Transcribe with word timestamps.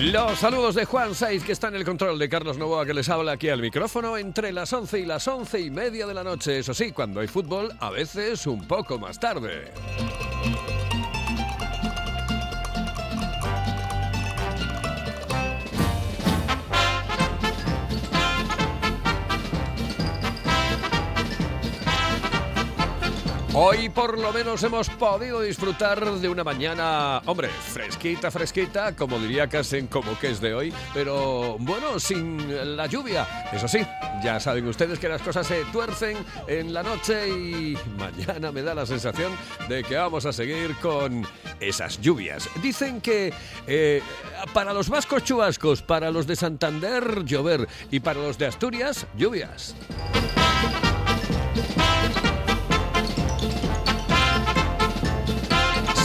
Los 0.00 0.38
saludos 0.38 0.74
de 0.76 0.86
Juan 0.86 1.14
Saiz, 1.14 1.44
que 1.44 1.52
está 1.52 1.68
en 1.68 1.74
el 1.74 1.84
control 1.84 2.18
de 2.18 2.26
Carlos 2.30 2.56
Novoa, 2.56 2.86
que 2.86 2.94
les 2.94 3.10
habla 3.10 3.32
aquí 3.32 3.50
al 3.50 3.60
micrófono 3.60 4.16
entre 4.16 4.50
las 4.50 4.72
11 4.72 5.00
y 5.00 5.04
las 5.04 5.28
11 5.28 5.60
y 5.60 5.70
media 5.70 6.06
de 6.06 6.14
la 6.14 6.24
noche. 6.24 6.58
Eso 6.58 6.72
sí, 6.72 6.90
cuando 6.90 7.20
hay 7.20 7.26
fútbol, 7.26 7.70
a 7.78 7.90
veces 7.90 8.46
un 8.46 8.66
poco 8.66 8.98
más 8.98 9.20
tarde. 9.20 9.70
Hoy 23.62 23.90
por 23.90 24.18
lo 24.18 24.32
menos 24.32 24.62
hemos 24.62 24.88
podido 24.88 25.42
disfrutar 25.42 26.02
de 26.02 26.30
una 26.30 26.42
mañana, 26.42 27.20
hombre, 27.26 27.48
fresquita, 27.48 28.30
fresquita, 28.30 28.96
como 28.96 29.18
diría 29.18 29.48
Casen, 29.48 29.86
como 29.86 30.18
que 30.18 30.30
es 30.30 30.40
de 30.40 30.54
hoy, 30.54 30.72
pero 30.94 31.58
bueno, 31.58 32.00
sin 32.00 32.74
la 32.74 32.86
lluvia. 32.86 33.50
Eso 33.52 33.68
sí, 33.68 33.80
ya 34.24 34.40
saben 34.40 34.66
ustedes 34.66 34.98
que 34.98 35.10
las 35.10 35.20
cosas 35.20 35.46
se 35.46 35.62
tuercen 35.66 36.16
en 36.48 36.72
la 36.72 36.82
noche 36.82 37.28
y 37.28 37.76
mañana 37.98 38.50
me 38.50 38.62
da 38.62 38.74
la 38.74 38.86
sensación 38.86 39.30
de 39.68 39.84
que 39.84 39.94
vamos 39.94 40.24
a 40.24 40.32
seguir 40.32 40.74
con 40.76 41.26
esas 41.60 42.00
lluvias. 42.00 42.48
Dicen 42.62 43.02
que 43.02 43.30
eh, 43.66 44.00
para 44.54 44.72
los 44.72 44.88
vascos 44.88 45.22
chubascos, 45.22 45.82
para 45.82 46.10
los 46.10 46.26
de 46.26 46.34
Santander 46.34 47.26
llover 47.26 47.68
y 47.90 48.00
para 48.00 48.20
los 48.20 48.38
de 48.38 48.46
Asturias 48.46 49.06
lluvias. 49.18 49.76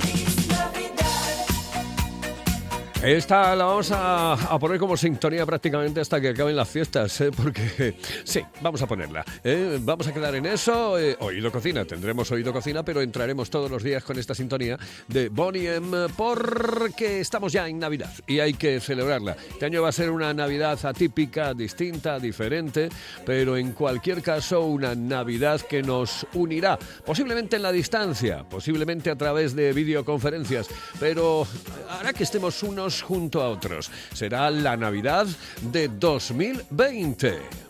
believe. 0.00 0.23
Esta 3.04 3.54
la 3.54 3.66
vamos 3.66 3.90
a, 3.90 4.32
a 4.32 4.58
poner 4.58 4.78
como 4.78 4.96
sintonía 4.96 5.44
prácticamente 5.44 6.00
hasta 6.00 6.22
que 6.22 6.30
acaben 6.30 6.56
las 6.56 6.66
fiestas, 6.66 7.20
¿eh? 7.20 7.30
porque 7.36 7.98
sí, 8.24 8.40
vamos 8.62 8.80
a 8.80 8.86
ponerla. 8.86 9.22
¿eh? 9.44 9.78
Vamos 9.82 10.06
a 10.06 10.14
quedar 10.14 10.34
en 10.34 10.46
eso. 10.46 10.98
eh, 10.98 11.14
oído 11.20 11.52
cocina, 11.52 11.84
tendremos 11.84 12.32
oído 12.32 12.50
cocina, 12.50 12.82
pero 12.82 13.02
entraremos 13.02 13.50
todos 13.50 13.70
los 13.70 13.82
días 13.82 14.02
con 14.04 14.18
esta 14.18 14.34
sintonía 14.34 14.78
de 15.06 15.28
Bonnie 15.28 15.74
M 15.74 16.06
porque 16.16 17.20
estamos 17.20 17.52
ya 17.52 17.68
en 17.68 17.78
Navidad 17.78 18.10
y 18.26 18.38
hay 18.38 18.54
que 18.54 18.80
celebrarla. 18.80 19.36
Este 19.50 19.66
año 19.66 19.82
va 19.82 19.90
a 19.90 19.92
ser 19.92 20.08
una 20.08 20.32
Navidad 20.32 20.78
atípica, 20.86 21.52
distinta, 21.52 22.18
diferente, 22.18 22.88
pero 23.26 23.58
en 23.58 23.72
cualquier 23.72 24.22
caso 24.22 24.62
una 24.64 24.94
Navidad 24.94 25.60
que 25.60 25.82
nos 25.82 26.26
unirá, 26.32 26.78
posiblemente 27.04 27.56
en 27.56 27.64
la 27.64 27.72
distancia, 27.72 28.48
posiblemente 28.48 29.10
a 29.10 29.16
través 29.16 29.54
de 29.54 29.74
videoconferencias, 29.74 30.68
pero 30.98 31.46
hará 31.90 32.14
que 32.14 32.22
estemos 32.22 32.62
unos 32.62 32.93
junto 33.02 33.42
a 33.42 33.48
otros. 33.48 33.90
Será 34.12 34.50
la 34.50 34.76
Navidad 34.76 35.26
de 35.60 35.88
2020. 35.88 37.64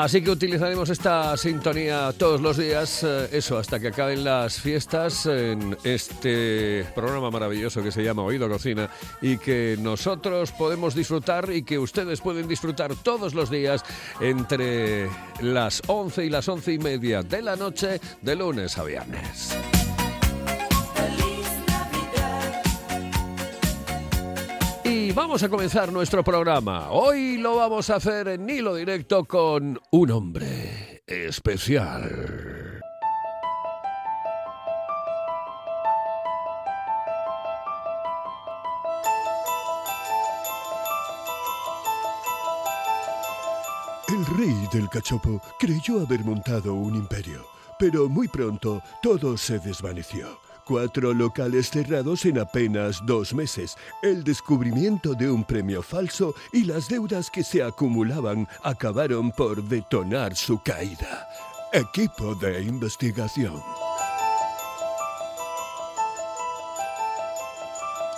Así 0.00 0.22
que 0.22 0.30
utilizaremos 0.30 0.90
esta 0.90 1.36
sintonía 1.36 2.12
todos 2.16 2.40
los 2.40 2.56
días, 2.56 3.02
eh, 3.02 3.28
eso, 3.32 3.58
hasta 3.58 3.80
que 3.80 3.88
acaben 3.88 4.22
las 4.22 4.60
fiestas 4.60 5.26
en 5.26 5.76
este 5.82 6.86
programa 6.94 7.32
maravilloso 7.32 7.82
que 7.82 7.90
se 7.90 8.04
llama 8.04 8.22
Oído 8.22 8.48
Cocina 8.48 8.88
y 9.20 9.38
que 9.38 9.76
nosotros 9.80 10.52
podemos 10.52 10.94
disfrutar 10.94 11.50
y 11.52 11.64
que 11.64 11.80
ustedes 11.80 12.20
pueden 12.20 12.46
disfrutar 12.46 12.94
todos 12.94 13.34
los 13.34 13.50
días 13.50 13.84
entre 14.20 15.10
las 15.40 15.82
11 15.88 16.26
y 16.26 16.30
las 16.30 16.48
11 16.48 16.74
y 16.74 16.78
media 16.78 17.24
de 17.24 17.42
la 17.42 17.56
noche 17.56 18.00
de 18.22 18.36
lunes 18.36 18.78
a 18.78 18.84
viernes. 18.84 19.77
Y 25.08 25.12
vamos 25.12 25.42
a 25.42 25.48
comenzar 25.48 25.90
nuestro 25.90 26.22
programa. 26.22 26.90
Hoy 26.90 27.38
lo 27.38 27.56
vamos 27.56 27.88
a 27.88 27.96
hacer 27.96 28.28
en 28.28 28.50
hilo 28.50 28.74
directo 28.74 29.24
con 29.24 29.80
un 29.90 30.10
hombre 30.10 31.02
especial. 31.06 32.82
El 44.08 44.26
rey 44.36 44.68
del 44.70 44.90
cachopo 44.90 45.40
creyó 45.58 46.02
haber 46.02 46.22
montado 46.22 46.74
un 46.74 46.96
imperio, 46.96 47.46
pero 47.78 48.10
muy 48.10 48.28
pronto 48.28 48.82
todo 49.00 49.38
se 49.38 49.58
desvaneció. 49.58 50.47
Cuatro 50.68 51.14
locales 51.14 51.70
cerrados 51.70 52.26
en 52.26 52.38
apenas 52.38 53.00
dos 53.06 53.32
meses, 53.32 53.74
el 54.02 54.22
descubrimiento 54.22 55.14
de 55.14 55.30
un 55.30 55.42
premio 55.42 55.82
falso 55.82 56.34
y 56.52 56.64
las 56.64 56.90
deudas 56.90 57.30
que 57.30 57.42
se 57.42 57.62
acumulaban 57.62 58.46
acabaron 58.62 59.30
por 59.30 59.64
detonar 59.64 60.36
su 60.36 60.62
caída. 60.62 61.26
Equipo 61.72 62.34
de 62.34 62.64
investigación. 62.64 63.62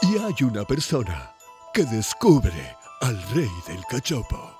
Y 0.02 0.18
hay 0.18 0.34
una 0.42 0.64
persona 0.64 1.32
que 1.72 1.84
descubre 1.84 2.76
al 3.00 3.22
rey 3.32 3.50
del 3.68 3.84
cachopo. 3.88 4.59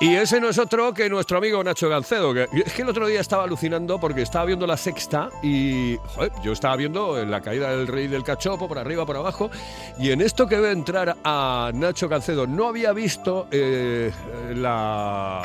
Y 0.00 0.14
ese 0.14 0.40
no 0.40 0.48
es 0.48 0.58
otro 0.58 0.94
que 0.94 1.10
nuestro 1.10 1.38
amigo 1.38 1.62
Nacho 1.64 1.88
Gancedo. 1.88 2.32
Que, 2.32 2.48
es 2.64 2.72
que 2.72 2.82
el 2.82 2.88
otro 2.88 3.08
día 3.08 3.20
estaba 3.20 3.42
alucinando 3.42 3.98
porque 3.98 4.22
estaba 4.22 4.44
viendo 4.44 4.64
la 4.64 4.76
sexta 4.76 5.28
y 5.42 5.96
yo 6.42 6.52
estaba 6.52 6.76
viendo 6.76 7.24
la 7.24 7.40
caída 7.40 7.70
del 7.70 7.88
rey 7.88 8.06
del 8.06 8.22
cachopo 8.22 8.68
por 8.68 8.78
arriba, 8.78 9.04
por 9.04 9.16
abajo. 9.16 9.50
Y 9.98 10.12
en 10.12 10.20
esto 10.20 10.46
que 10.46 10.60
veo 10.60 10.70
entrar 10.70 11.16
a 11.24 11.72
Nacho 11.74 12.08
Gancedo, 12.08 12.46
no 12.46 12.68
había 12.68 12.92
visto 12.92 13.48
eh, 13.50 14.12
la, 14.54 15.42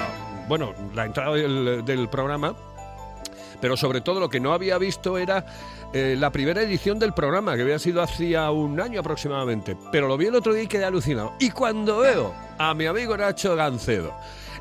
bueno, 0.48 0.76
la 0.94 1.06
entrada 1.06 1.34
del 1.34 2.08
programa 2.10 2.54
pero 3.64 3.78
sobre 3.78 4.02
todo 4.02 4.20
lo 4.20 4.28
que 4.28 4.42
no 4.42 4.52
había 4.52 4.78
visto 4.78 5.18
era 5.18 5.46
eh, 5.94 6.16
la 6.18 6.32
primera 6.32 6.62
edición 6.62 6.98
del 6.98 7.14
programa, 7.14 7.56
que 7.56 7.62
había 7.62 7.78
sido 7.78 8.02
hacía 8.02 8.50
un 8.50 8.82
año 8.82 9.00
aproximadamente. 9.00 9.78
Pero 9.92 10.08
lo 10.08 10.18
vi 10.18 10.26
el 10.26 10.36
otro 10.36 10.54
día 10.54 10.64
y 10.64 10.68
quedé 10.68 10.86
alucinado. 10.86 11.34
Y 11.40 11.52
cuando 11.52 12.00
veo 12.00 12.34
a 12.58 12.74
mi 12.74 12.88
amigo 12.88 13.16
Nacho 13.16 13.56
Gancedo, 13.56 14.12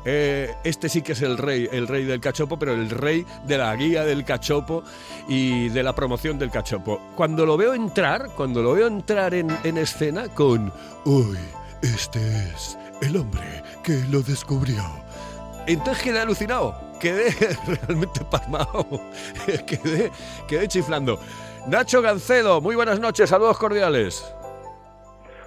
eh, 0.05 0.53
este 0.63 0.89
sí 0.89 1.01
que 1.01 1.13
es 1.13 1.21
el 1.21 1.37
rey, 1.37 1.67
el 1.71 1.87
rey 1.87 2.03
del 2.03 2.19
cachopo, 2.19 2.59
pero 2.59 2.73
el 2.73 2.89
rey 2.89 3.25
de 3.47 3.57
la 3.57 3.75
guía 3.75 4.03
del 4.03 4.25
cachopo 4.25 4.83
y 5.27 5.69
de 5.69 5.81
la 5.81 5.95
promoción 5.95 6.37
del 6.37 6.51
cachopo. 6.51 7.01
Cuando 7.15 7.45
lo 7.45 7.57
veo 7.57 7.73
entrar, 7.73 8.29
cuando 8.35 8.61
lo 8.61 8.73
veo 8.73 8.87
entrar 8.87 9.33
en, 9.33 9.49
en 9.63 9.77
escena 9.77 10.27
con 10.27 10.71
Hoy, 11.05 11.39
este 11.81 12.19
es 12.49 12.77
el 13.01 13.17
hombre 13.17 13.63
que 13.83 14.03
lo 14.09 14.21
descubrió. 14.21 14.83
Entonces 15.65 16.03
quedé 16.03 16.19
alucinado, 16.19 16.75
quedé 16.99 17.31
realmente 17.67 18.25
pasmado, 18.29 18.85
quedé, 19.65 20.11
quedé 20.47 20.67
chiflando. 20.67 21.17
Nacho 21.67 22.01
Gancedo, 22.01 22.59
muy 22.59 22.75
buenas 22.75 22.99
noches, 22.99 23.29
saludos 23.29 23.57
cordiales. 23.57 24.35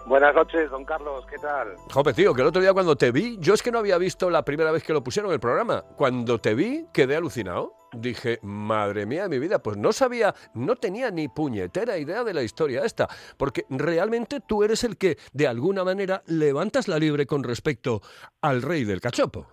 Buenas 0.07 0.35
noches, 0.35 0.71
don 0.71 0.85
Carlos, 0.85 1.27
¿qué 1.29 1.37
tal? 1.37 1.75
Jope, 1.93 2.15
tío, 2.15 2.33
que 2.33 2.41
el 2.41 2.47
otro 2.47 2.63
día 2.63 2.73
cuando 2.73 2.97
te 2.97 3.11
vi, 3.11 3.37
yo 3.41 3.53
es 3.53 3.63
que 3.63 3.73
no 3.73 3.81
había 3.81 3.99
visto 3.99 4.31
la 4.31 4.45
primera 4.45 4.71
vez 4.71 4.85
que 4.85 4.93
lo 4.93 5.03
pusieron 5.03 5.31
en 5.31 5.35
el 5.35 5.41
programa. 5.41 5.83
Cuando 5.97 6.39
te 6.39 6.55
vi, 6.55 6.87
quedé 6.93 7.17
alucinado. 7.17 7.75
Dije, 7.93 8.39
madre 8.43 9.05
mía 9.05 9.25
de 9.25 9.29
mi 9.29 9.39
vida, 9.41 9.59
pues 9.59 9.77
no 9.77 9.93
sabía, 9.93 10.33
no 10.55 10.77
tenía 10.77 11.11
ni 11.11 11.29
puñetera 11.29 11.99
idea 11.99 12.23
de 12.23 12.35
la 12.35 12.43
historia 12.43 12.85
esta, 12.85 13.09
porque 13.37 13.67
realmente 13.69 14.41
tú 14.41 14.63
eres 14.63 14.85
el 14.85 14.97
que, 14.97 15.19
de 15.33 15.49
alguna 15.49 15.83
manera, 15.83 16.23
levantas 16.27 16.87
la 16.87 16.99
libre 16.99 17.27
con 17.27 17.43
respecto 17.43 18.01
al 18.41 18.63
rey 18.63 18.85
del 18.85 19.01
cachopo. 19.01 19.49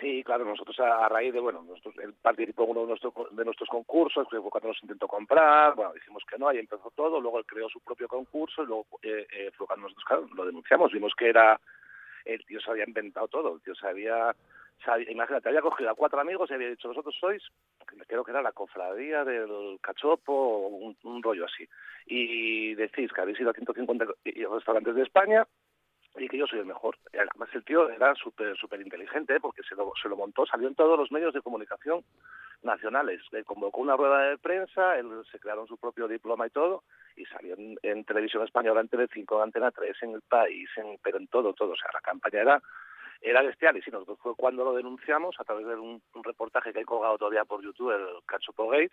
Sí, 0.00 0.24
claro, 0.24 0.46
nosotros 0.46 0.78
a, 0.80 1.08
raíz 1.10 1.32
de, 1.34 1.40
bueno, 1.40 1.62
nosotros, 1.62 1.94
él 2.02 2.14
participó 2.22 2.64
en 2.64 2.70
uno 2.70 2.80
de 2.82 2.86
nuestros, 2.86 3.12
de 3.32 3.44
nuestros 3.44 3.68
concursos, 3.68 4.26
fue 4.30 4.40
cuando 4.40 4.68
nos 4.68 4.82
intentó 4.82 5.06
comprar, 5.06 5.74
bueno, 5.74 5.92
dijimos 5.92 6.22
que 6.28 6.38
no, 6.38 6.48
ahí 6.48 6.58
empezó 6.58 6.90
todo, 6.96 7.20
luego 7.20 7.38
él 7.38 7.44
creó 7.44 7.68
su 7.68 7.80
propio 7.80 8.08
concurso 8.08 8.62
y 8.62 8.66
luego 8.66 8.86
eh, 9.02 9.26
eh, 9.30 9.50
fue 9.54 9.66
cuando 9.66 9.84
nosotros, 9.84 10.04
claro, 10.06 10.26
lo 10.34 10.46
denunciamos, 10.46 10.90
vimos 10.92 11.12
que 11.14 11.28
era, 11.28 11.60
el 12.24 12.42
tío 12.46 12.60
se 12.62 12.70
había 12.70 12.84
inventado 12.86 13.28
todo, 13.28 13.56
el 13.56 13.60
tío 13.60 13.74
se 13.74 13.86
había, 13.88 14.34
imagínate, 15.10 15.50
había 15.50 15.60
cogido 15.60 15.90
a 15.90 15.94
cuatro 15.94 16.18
amigos 16.18 16.50
y 16.50 16.54
había 16.54 16.70
dicho, 16.70 16.88
vosotros 16.88 17.14
sois, 17.20 17.42
creo 18.06 18.24
que 18.24 18.30
era 18.30 18.40
la 18.40 18.52
cofradía 18.52 19.22
del 19.24 19.78
cachopo, 19.82 20.68
un, 20.68 20.96
un 21.02 21.22
rollo 21.22 21.44
así, 21.44 21.68
y 22.06 22.74
decís 22.74 23.12
que 23.12 23.20
habéis 23.20 23.38
ido 23.38 23.50
a 23.50 23.54
150 23.54 24.06
y- 24.24 24.40
y 24.40 24.44
restaurantes 24.46 24.94
de 24.94 25.02
España, 25.02 25.46
y 26.20 26.28
que 26.28 26.38
yo 26.38 26.46
soy 26.46 26.60
el 26.60 26.66
mejor. 26.66 26.96
Además 27.12 27.48
el 27.54 27.64
tío 27.64 27.88
era 27.88 28.14
súper 28.14 28.56
súper 28.56 28.80
inteligente 28.80 29.34
¿eh? 29.34 29.40
porque 29.40 29.62
se 29.62 29.74
lo, 29.74 30.16
montó, 30.16 30.46
salió 30.46 30.68
en 30.68 30.74
todos 30.74 30.98
los 30.98 31.10
medios 31.10 31.32
de 31.32 31.40
comunicación 31.40 32.04
nacionales. 32.62 33.22
Le 33.32 33.44
convocó 33.44 33.80
una 33.80 33.96
rueda 33.96 34.30
de 34.30 34.38
prensa, 34.38 34.94
se 35.30 35.38
crearon 35.38 35.66
su 35.66 35.78
propio 35.78 36.06
diploma 36.06 36.46
y 36.46 36.50
todo, 36.50 36.84
y 37.16 37.24
salió 37.24 37.56
en, 37.56 38.04
televisión 38.04 38.44
española, 38.44 38.80
en 38.82 38.88
Telecinco, 38.88 39.36
en 39.36 39.44
Antena 39.44 39.70
3, 39.70 39.96
en 40.02 40.14
El 40.14 40.22
País, 40.22 40.68
pero 41.02 41.18
en 41.18 41.26
todo, 41.28 41.54
todo. 41.54 41.72
O 41.72 41.76
sea, 41.76 41.90
la 41.92 42.00
campaña 42.00 42.40
era 42.40 42.62
era 43.22 43.42
bestial 43.42 43.76
y 43.76 43.82
sí, 43.82 43.90
nosotros 43.90 44.18
fue 44.22 44.34
cuando 44.34 44.64
lo 44.64 44.72
denunciamos 44.72 45.36
a 45.38 45.44
través 45.44 45.66
de 45.66 45.74
un, 45.74 46.02
reportaje 46.22 46.72
que 46.72 46.78
hay 46.78 46.84
colgado 46.86 47.18
todavía 47.18 47.44
por 47.44 47.62
YouTube, 47.62 47.90
el 47.90 48.24
Cachopo 48.24 48.68
Gate, 48.70 48.92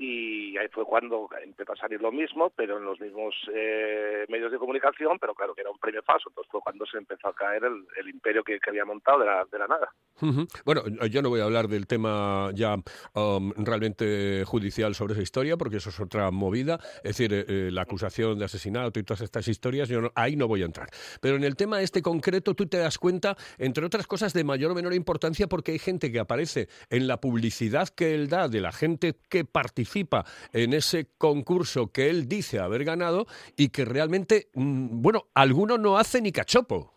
y 0.00 0.56
ahí 0.56 0.68
fue 0.70 0.84
cuando 0.84 1.28
empezó 1.42 1.72
a 1.72 1.76
salir 1.76 2.00
lo 2.00 2.12
mismo, 2.12 2.50
pero 2.50 2.78
en 2.78 2.84
los 2.84 3.00
mismos 3.00 3.34
eh, 3.52 4.24
medios 4.28 4.52
de 4.52 4.58
comunicación, 4.58 5.18
pero 5.18 5.34
claro 5.34 5.54
que 5.54 5.62
era 5.62 5.70
un 5.70 5.78
premio 5.78 6.02
falso, 6.04 6.28
entonces 6.28 6.50
fue 6.50 6.60
cuando 6.60 6.86
se 6.86 6.98
empezó 6.98 7.28
a 7.28 7.34
caer 7.34 7.64
el, 7.64 7.84
el 8.00 8.08
imperio 8.08 8.44
que, 8.44 8.60
que 8.60 8.70
había 8.70 8.84
montado 8.84 9.18
de 9.18 9.26
la, 9.26 9.44
de 9.50 9.58
la 9.58 9.66
nada. 9.66 9.92
Ujú. 10.22 10.46
Bueno, 10.64 10.82
yo 11.10 11.20
no 11.22 11.30
voy 11.30 11.40
a 11.40 11.44
hablar 11.44 11.66
del 11.66 11.86
tema 11.88 12.50
ya 12.54 12.76
um, 13.14 13.52
realmente 13.56 14.44
judicial 14.46 14.94
sobre 14.94 15.14
esa 15.14 15.22
historia, 15.22 15.56
porque 15.56 15.78
eso 15.78 15.90
es 15.90 15.98
otra 15.98 16.30
movida. 16.30 16.78
Es 17.02 17.16
decir, 17.16 17.32
eh, 17.34 17.44
eh, 17.48 17.70
la 17.72 17.82
acusación 17.82 18.38
de 18.38 18.44
asesinato 18.44 19.00
y 19.00 19.02
todas 19.02 19.22
estas 19.22 19.48
historias, 19.48 19.88
yo 19.88 20.00
no- 20.00 20.12
ahí 20.14 20.36
no 20.36 20.46
voy 20.46 20.62
a 20.62 20.66
entrar. 20.66 20.88
Pero 21.20 21.34
en 21.36 21.42
el 21.44 21.56
tema 21.56 21.82
este 21.82 22.02
concreto, 22.02 22.54
tú 22.54 22.66
te 22.66 22.78
das 22.78 22.98
cuenta, 22.98 23.36
entre 23.58 23.84
otras 23.84 24.06
cosas, 24.06 24.32
de 24.32 24.44
mayor 24.44 24.70
o 24.70 24.74
menor 24.76 24.94
importancia, 24.94 25.48
porque 25.48 25.72
hay 25.72 25.78
gente 25.80 26.12
que 26.12 26.20
aparece 26.20 26.68
en 26.90 27.08
la 27.08 27.20
publicidad 27.20 27.88
que 27.88 28.14
él 28.14 28.28
da 28.28 28.48
de 28.48 28.60
la 28.60 28.70
gente 28.70 29.16
que 29.28 29.44
participa 29.44 29.87
en 30.52 30.72
ese 30.72 31.06
concurso 31.18 31.92
que 31.92 32.10
él 32.10 32.28
dice 32.28 32.60
haber 32.60 32.84
ganado 32.84 33.26
y 33.56 33.70
que 33.70 33.84
realmente, 33.84 34.48
mm, 34.54 35.02
bueno, 35.02 35.26
alguno 35.34 35.78
no 35.78 35.98
hace 35.98 36.20
ni 36.20 36.32
cachopo. 36.32 36.92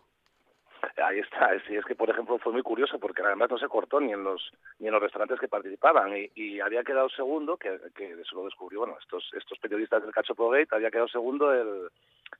Ahí 0.96 1.20
está, 1.20 1.50
sí, 1.66 1.74
es 1.76 1.84
que 1.84 1.94
por 1.94 2.10
ejemplo 2.10 2.38
fue 2.38 2.52
muy 2.52 2.62
curioso 2.62 2.98
porque 2.98 3.22
además 3.22 3.50
no 3.50 3.58
se 3.58 3.68
cortó 3.68 4.00
ni 4.00 4.12
en 4.12 4.24
los 4.24 4.52
ni 4.78 4.88
en 4.88 4.92
los 4.92 5.02
restaurantes 5.02 5.38
que 5.38 5.48
participaban 5.48 6.12
y, 6.34 6.60
había 6.60 6.84
quedado 6.84 7.08
segundo, 7.08 7.56
que, 7.56 7.78
que 7.94 8.12
eso 8.12 8.36
lo 8.36 8.44
descubrió, 8.44 8.80
bueno, 8.80 8.96
estos 9.00 9.30
estos 9.34 9.58
periodistas 9.58 10.02
del 10.02 10.12
Cacho 10.12 10.34
Pro 10.34 10.50
Gate, 10.50 10.74
había 10.74 10.90
quedado 10.90 11.08
segundo 11.08 11.52
el, 11.52 11.88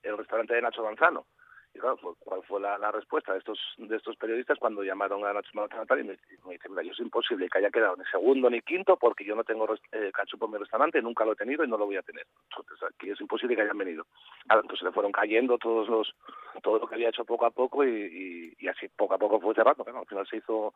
el 0.02 0.19
restaurante 0.19 0.54
de 0.54 0.62
Nacho 0.62 0.82
Manzano. 0.82 1.26
Y 1.74 1.78
claro, 1.78 1.96
fue- 1.96 2.12
¿cuál 2.20 2.42
fue 2.44 2.60
la, 2.60 2.76
respuesta 2.92 3.32
de 3.32 3.38
estos 3.38 3.58
de 3.78 3.96
estos 3.96 4.16
periodistas 4.16 4.58
cuando 4.58 4.82
llamaron 4.82 5.24
a 5.24 5.32
Nacho 5.32 5.50
Manzano 5.54 6.00
y 6.00 6.04
me, 6.04 6.19
me 6.44 6.52
dice, 6.52 6.69
mira, 6.69 6.82
yo 6.82 6.92
es 6.92 7.00
imposible 7.00 7.48
que 7.48 7.58
haya 7.58 7.70
quedado 7.70 7.96
ni 7.96 8.04
segundo 8.06 8.50
ni 8.50 8.60
quinto 8.60 8.96
porque 8.96 9.24
yo 9.24 9.34
no 9.34 9.44
tengo 9.44 9.66
eh, 9.92 10.10
cachopo 10.12 10.46
en 10.46 10.52
mi 10.52 10.58
restaurante, 10.58 11.00
nunca 11.00 11.24
lo 11.24 11.32
he 11.32 11.36
tenido 11.36 11.64
y 11.64 11.69
no 11.69 11.78
lo 11.78 11.86
voy 11.86 11.96
a 11.96 12.02
tener. 12.02 12.26
Entonces 12.50 12.82
aquí 12.94 13.10
es 13.10 13.20
imposible 13.20 13.56
que 13.56 13.62
hayan 13.62 13.78
venido. 13.78 14.06
Claro, 14.46 14.62
entonces 14.62 14.84
le 14.84 14.92
fueron 14.92 15.12
cayendo 15.12 15.56
todos 15.58 15.88
los 15.88 16.14
todo 16.62 16.78
lo 16.78 16.86
que 16.86 16.94
había 16.96 17.08
hecho 17.08 17.24
poco 17.24 17.46
a 17.46 17.50
poco 17.50 17.84
y, 17.84 17.88
y, 18.58 18.64
y 18.64 18.68
así 18.68 18.88
poco 18.88 19.14
a 19.14 19.18
poco 19.18 19.40
fue 19.40 19.54
cerrando. 19.54 19.82
Claro, 19.84 20.00
al 20.00 20.06
final 20.06 20.26
se 20.26 20.36
hizo 20.36 20.75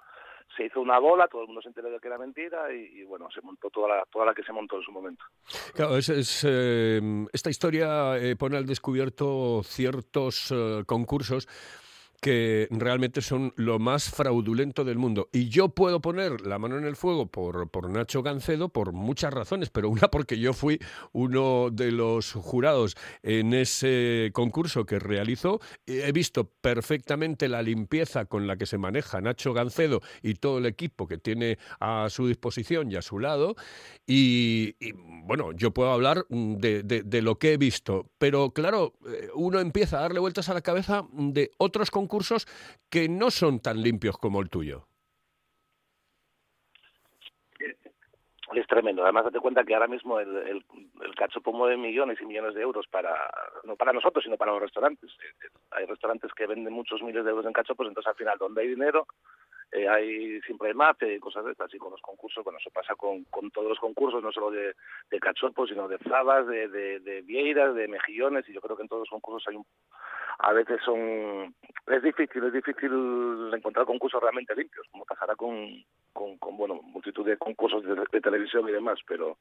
se 0.56 0.64
hizo 0.64 0.81
una 0.81 0.98
bola, 0.98 1.28
todo 1.28 1.43
el 1.43 1.46
mundo 1.48 1.62
se 1.62 1.69
enteró 1.69 1.90
de 1.90 1.98
que 1.98 2.08
era 2.08 2.19
mentira 2.19 2.72
y, 2.72 3.04
bueno, 3.04 3.28
se 3.34 3.40
montó 3.43 3.70
toda 3.70 3.88
la, 3.88 4.04
toda 4.10 4.26
la 4.26 4.34
que 4.34 4.43
se 4.43 4.52
montó 4.52 4.76
en 4.76 4.82
su 4.82 4.93
momento. 4.93 5.25
Claro, 5.75 5.96
es, 5.96 6.08
es, 6.08 6.44
eh, 6.48 7.00
esta 7.32 7.50
historia 7.50 8.16
eh, 8.19 8.37
pone 8.37 8.56
al 8.56 8.66
descubierto 8.66 9.62
ciertos 9.64 10.52
eh, 10.52 10.82
concursos 10.87 11.48
que 12.20 12.68
realmente 12.70 13.20
son 13.22 13.52
lo 13.56 13.78
más 13.78 14.10
fraudulento 14.10 14.84
del 14.84 14.98
mundo. 14.98 15.28
Y 15.32 15.48
yo 15.48 15.68
puedo 15.68 16.00
poner 16.00 16.40
la 16.46 16.58
mano 16.58 16.78
en 16.78 16.84
el 16.84 16.96
fuego 16.96 17.26
por, 17.26 17.68
por 17.70 17.90
Nacho 17.90 18.22
Gancedo 18.22 18.68
por 18.68 18.92
muchas 18.92 19.32
razones, 19.32 19.70
pero 19.70 19.88
una 19.90 20.08
porque 20.08 20.38
yo 20.38 20.52
fui 20.52 20.78
uno 21.12 21.68
de 21.70 21.92
los 21.92 22.32
jurados 22.32 22.96
en 23.23 23.52
ese 23.54 24.30
concurso 24.32 24.87
que 24.87 24.99
realizó. 24.99 25.61
He 25.87 26.12
visto 26.12 26.50
perfectamente 26.61 27.49
la 27.49 27.62
limpieza 27.62 28.25
con 28.25 28.46
la 28.46 28.56
que 28.56 28.66
se 28.66 28.78
maneja 28.78 29.20
Nacho 29.20 29.52
Gancedo 29.52 30.00
y 30.23 30.35
todo 30.35 30.58
el 30.58 30.66
equipo 30.66 31.06
que 31.06 31.18
tiene 31.18 31.58
a 31.80 32.08
su 32.11 32.26
disposición 32.28 32.90
y 32.90 32.96
a 32.96 33.02
su 33.02 33.18
lado. 33.18 33.56
Y, 34.06 34.75
y, 34.80 34.92
bueno, 35.25 35.52
yo 35.52 35.73
puedo 35.73 35.92
hablar 35.92 36.25
mm, 36.28 36.54
de, 36.56 36.82
de- 36.82 37.02
de 37.02 37.23
lo 37.23 37.38
que 37.38 37.52
he 37.52 37.56
visto, 37.56 38.08
pero 38.18 38.50
claro, 38.50 38.94
eh, 39.08 39.28
uno 39.35 39.61
empieza 39.61 39.99
a 39.99 40.02
darle 40.02 40.20
vueltas 40.20 40.49
a 40.49 40.54
la 40.54 40.61
cabeza 40.61 41.06
de 41.12 41.50
otros 41.58 41.90
concursos 41.90 42.05
que 42.90 43.08
no 43.08 43.30
son 43.30 43.60
tan 43.60 43.82
limpios 43.82 44.18
como 44.18 44.40
el 44.40 44.50
tuyo. 44.50 44.86
Es 48.54 48.66
tremendo. 48.68 49.02
Además, 49.02 49.25
date 49.25 49.40
cuenta 49.40 49.64
que 49.64 49.75
ahora 49.75 49.88
mismo 49.88 50.18
el, 50.18 50.34
el, 50.36 50.64
el 51.02 51.14
cachopo 51.14 51.52
mueve 51.52 51.76
millones 51.76 52.18
y 52.22 52.25
millones 52.25 52.54
de 52.54 52.62
euros 52.62 52.86
para, 52.86 53.12
no 53.64 53.76
para 53.76 53.92
nosotros, 53.92 54.25
sino 54.25 54.38
para 54.38 54.52
los 54.52 54.62
restaurantes. 54.62 55.10
Eh, 55.10 55.44
eh, 55.44 55.48
Hay 55.72 55.84
restaurantes 55.84 56.32
que 56.32 56.46
venden 56.46 56.72
muchos 56.72 57.02
miles 57.02 57.22
de 57.25 57.30
euros 57.30 57.44
en 57.44 57.52
cachopos, 57.52 57.86
entonces 57.86 58.08
al 58.08 58.16
final, 58.16 58.38
donde 58.38 58.62
hay 58.62 58.68
dinero, 58.68 59.06
eh, 59.73 59.88
hay 59.88 60.40
siempre 60.42 60.75
hay 60.75 61.14
y 61.14 61.20
cosas 61.20 61.44
de 61.44 61.52
estas. 61.52 61.73
Y 61.75 61.78
con 61.78 61.90
los 61.90 62.00
concursos, 62.00 62.44
bueno, 62.44 62.58
eso 62.58 62.70
pasa 62.70 62.94
con, 62.94 63.25
con 63.25 63.50
todos 63.50 63.68
los 63.68 63.78
concursos, 63.78 64.23
no 64.23 64.32
solo 64.32 64.50
de, 64.50 64.75
de 65.11 65.20
sino 65.66 65.88
de 65.88 65.99
fabas, 65.99 66.46
de, 66.46 66.68
de, 66.68 67.00
de 67.00 67.23
vieiras, 67.23 67.75
de 67.75 67.88
mejillones, 67.88 68.49
y 68.49 68.52
yo 68.52 68.61
creo 68.61 68.76
que 68.76 68.82
en 68.82 68.88
todos 68.88 69.00
los 69.00 69.11
concursos 69.11 69.46
hay 69.49 69.56
un 69.56 69.66
a 70.38 70.52
veces 70.52 70.80
son 70.85 71.54
es 71.87 72.02
difícil 72.02 72.44
es 72.44 72.52
difícil 72.52 73.50
encontrar 73.54 73.87
concursos 73.87 74.20
realmente 74.20 74.54
limpios 74.54 74.87
como 74.90 75.06
pasará 75.06 75.35
con 75.35 75.82
con, 76.16 76.38
con, 76.38 76.56
bueno, 76.56 76.80
multitud 76.82 77.25
de 77.25 77.37
concursos 77.37 77.85
de, 77.85 77.94
de 77.94 78.20
televisión 78.20 78.68
y 78.68 78.73
demás, 78.73 78.99
pero 79.06 79.37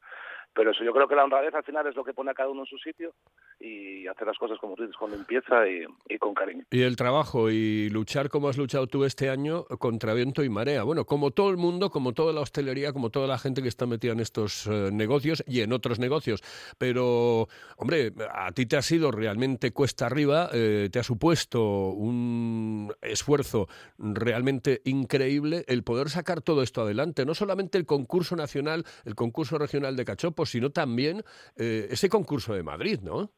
pero 0.56 0.72
eso 0.72 0.86
yo 0.86 0.94
creo 0.94 1.06
que 1.08 1.16
la 1.16 1.26
honradez 1.26 1.54
al 1.54 1.66
final 1.66 1.86
es 1.86 1.96
lo 1.98 2.04
que 2.06 2.14
pone 2.14 2.32
a 2.32 2.34
cada 2.34 2.50
uno 2.50 2.62
en 2.62 2.66
su 2.66 2.78
sitio 2.78 3.14
y 3.60 4.08
hacer 4.08 4.26
las 4.26 4.38
cosas 4.38 4.58
como 4.58 4.76
tú 4.76 4.84
dices, 4.84 4.96
con 4.96 5.12
limpieza 5.12 5.68
y, 5.68 5.84
y, 6.08 6.18
con 6.18 6.34
cariño. 6.34 6.64
Y 6.72 6.82
el 6.82 6.96
trabajo 6.96 7.50
y 7.52 7.90
luchar 7.90 8.30
como 8.30 8.48
has 8.48 8.58
luchado 8.58 8.88
tú 8.88 9.04
este 9.04 9.30
año 9.30 9.66
contra 9.66 10.14
viento 10.14 10.44
y 10.44 10.50
marea. 10.50 10.84
Bueno, 10.84 11.04
como 11.04 11.32
todo 11.32 11.50
el 11.50 11.58
mundo, 11.58 11.90
como 11.90 12.14
toda 12.14 12.32
la 12.32 12.40
hostelería, 12.40 12.94
como 12.94 13.10
toda 13.10 13.28
la 13.28 13.38
gente 13.38 13.62
que 13.62 13.68
está 13.68 13.86
metida 13.86 14.14
en 14.14 14.22
estos 14.22 14.66
eh, 14.68 14.92
negocios 14.94 15.44
y 15.46 15.60
en 15.60 15.74
otros 15.74 16.00
negocios. 16.00 16.42
Pero, 16.78 17.50
hombre, 17.76 18.14
a 18.32 18.52
ti 18.54 18.66
te 18.66 18.78
ha 18.78 18.82
sido 18.82 19.12
realmente 19.12 19.72
cuesta 19.72 20.06
arriba, 20.06 20.50
eh, 20.54 20.88
te 20.90 21.00
ha 21.00 21.04
supuesto 21.04 21.90
un 21.90 22.94
esfuerzo 23.02 23.68
realmente 23.98 24.82
increíble 24.86 25.66
el 25.68 25.84
poder 25.84 26.10
sacar 26.10 26.42
todo 26.42 26.62
esto 26.66 26.82
adelante. 26.82 27.26
No 27.26 27.34
solamente 27.34 27.78
el 27.78 27.86
concurso 27.86 28.36
nacional, 28.36 28.84
el 29.06 29.16
concurso 29.16 29.58
regional 29.58 29.96
de 29.96 30.06
cachopos, 30.06 30.50
sino 30.50 30.72
también 30.72 31.24
eh, 31.56 31.88
ese 31.90 32.10
concurso 32.10 32.54
de 32.54 32.64
Madrid, 32.64 33.00
¿no? 33.02 33.32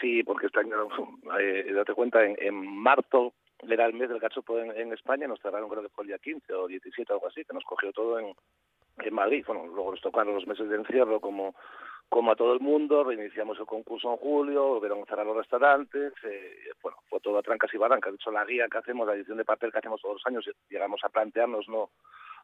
Sí, 0.00 0.22
porque 0.22 0.48
año, 0.58 0.88
eh, 1.40 1.72
date 1.72 1.94
cuenta, 1.94 2.24
en, 2.24 2.36
en, 2.38 2.54
marzo 2.54 3.32
era 3.66 3.86
el 3.86 3.94
mes 3.94 4.10
del 4.10 4.20
cachopo 4.20 4.58
en, 4.58 4.70
en, 4.76 4.92
España, 4.92 5.26
nos 5.26 5.40
cerraron 5.40 5.70
creo 5.70 5.82
que 5.82 5.88
fue 5.88 6.04
el 6.04 6.08
día 6.08 6.18
15 6.18 6.52
o 6.52 6.66
17 6.66 7.12
o 7.12 7.16
algo 7.16 7.28
así, 7.28 7.44
que 7.44 7.54
nos 7.54 7.64
cogió 7.64 7.92
todo 7.92 8.18
en, 8.18 8.34
en 8.98 9.14
Madrid. 9.14 9.44
Bueno, 9.46 9.66
luego 9.66 9.92
nos 9.92 10.00
tocaron 10.00 10.34
los 10.34 10.46
meses 10.46 10.68
de 10.68 10.76
encierro 10.76 11.20
como 11.20 11.54
como 12.08 12.30
a 12.30 12.36
todo 12.36 12.52
el 12.54 12.60
mundo, 12.60 13.02
reiniciamos 13.02 13.58
el 13.58 13.66
concurso 13.66 14.10
en 14.12 14.16
julio, 14.18 14.68
volvieron 14.68 15.02
a 15.02 15.06
cerrar 15.06 15.26
los 15.26 15.36
restaurantes, 15.36 16.12
eh, 16.22 16.70
bueno, 16.80 16.98
fue 17.08 17.18
todo 17.20 17.38
a 17.38 17.42
trancas 17.42 17.72
y 17.74 17.78
barrancas. 17.78 18.12
De 18.12 18.16
hecho, 18.16 18.30
la 18.30 18.44
guía 18.44 18.68
que 18.70 18.78
hacemos, 18.78 19.06
la 19.06 19.14
edición 19.14 19.38
de 19.38 19.44
papel 19.44 19.72
que 19.72 19.78
hacemos 19.78 20.00
todos 20.00 20.14
los 20.14 20.26
años, 20.26 20.48
llegamos 20.70 21.00
a 21.02 21.08
plantearnos 21.08 21.68
no, 21.68 21.90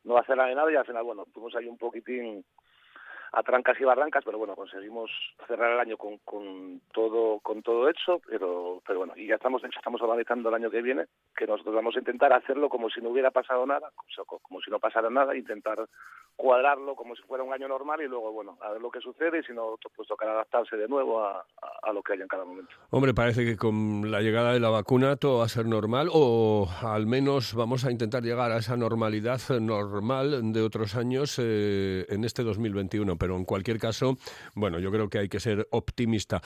no 0.04 0.16
hacer 0.16 0.36
nada 0.36 0.72
y 0.72 0.74
al 0.74 0.84
final, 0.84 1.04
bueno, 1.04 1.26
fuimos 1.32 1.54
ahí 1.54 1.68
un 1.68 1.78
poquitín 1.78 2.44
a 3.32 3.42
trancas 3.42 3.80
y 3.80 3.84
barrancas, 3.84 4.22
pero 4.24 4.38
bueno, 4.38 4.54
conseguimos 4.54 5.10
cerrar 5.46 5.72
el 5.72 5.80
año 5.80 5.96
con, 5.96 6.18
con 6.18 6.80
todo 6.92 7.40
con 7.40 7.62
todo 7.62 7.88
hecho, 7.88 8.20
pero 8.26 8.82
pero 8.86 9.00
bueno, 9.00 9.14
y 9.16 9.26
ya 9.26 9.36
estamos 9.36 9.62
estamos 9.64 10.02
organizando 10.02 10.50
el 10.50 10.54
año 10.54 10.70
que 10.70 10.82
viene, 10.82 11.06
que 11.36 11.46
nosotros 11.46 11.74
vamos 11.74 11.96
a 11.96 12.00
intentar 12.00 12.32
hacerlo 12.32 12.68
como 12.68 12.90
si 12.90 13.00
no 13.00 13.08
hubiera 13.10 13.30
pasado 13.30 13.66
nada, 13.66 13.90
como, 14.26 14.60
si 14.60 14.70
no 14.70 14.78
pasara 14.78 15.08
nada, 15.08 15.36
intentar 15.36 15.86
cuadrarlo 16.36 16.94
como 16.94 17.14
si 17.16 17.22
fuera 17.22 17.44
un 17.44 17.52
año 17.52 17.68
normal 17.68 18.00
y 18.02 18.08
luego, 18.08 18.32
bueno, 18.32 18.58
a 18.60 18.70
ver 18.72 18.80
lo 18.80 18.90
que 18.90 19.00
sucede 19.00 19.40
y 19.40 19.42
si 19.42 19.52
no, 19.52 19.76
pues 19.94 20.08
tocará 20.08 20.32
adaptarse 20.32 20.76
de 20.76 20.88
nuevo 20.88 21.24
a, 21.24 21.44
a, 21.82 21.92
lo 21.92 22.02
que 22.02 22.14
haya 22.14 22.22
en 22.22 22.28
cada 22.28 22.44
momento. 22.44 22.72
Hombre, 22.90 23.14
parece 23.14 23.44
que 23.44 23.56
con 23.56 24.10
la 24.10 24.20
llegada 24.20 24.52
de 24.52 24.60
la 24.60 24.70
vacuna 24.70 25.16
todo 25.16 25.38
va 25.38 25.44
a 25.44 25.48
ser 25.48 25.66
normal 25.66 26.08
o 26.12 26.68
al 26.82 27.06
menos 27.06 27.54
vamos 27.54 27.84
a 27.84 27.90
intentar 27.90 28.22
llegar 28.22 28.50
a 28.50 28.58
esa 28.58 28.76
normalidad 28.76 29.40
normal 29.60 30.52
de 30.52 30.62
otros 30.62 30.96
años 30.96 31.38
eh, 31.38 32.06
en 32.08 32.24
este 32.24 32.42
2021 32.42 33.16
pero 33.22 33.36
en 33.36 33.44
cualquier 33.44 33.78
caso, 33.78 34.16
bueno, 34.56 34.80
yo 34.80 34.90
creo 34.90 35.08
que 35.08 35.20
hay 35.20 35.28
que 35.28 35.38
ser 35.38 35.68
optimista. 35.70 36.40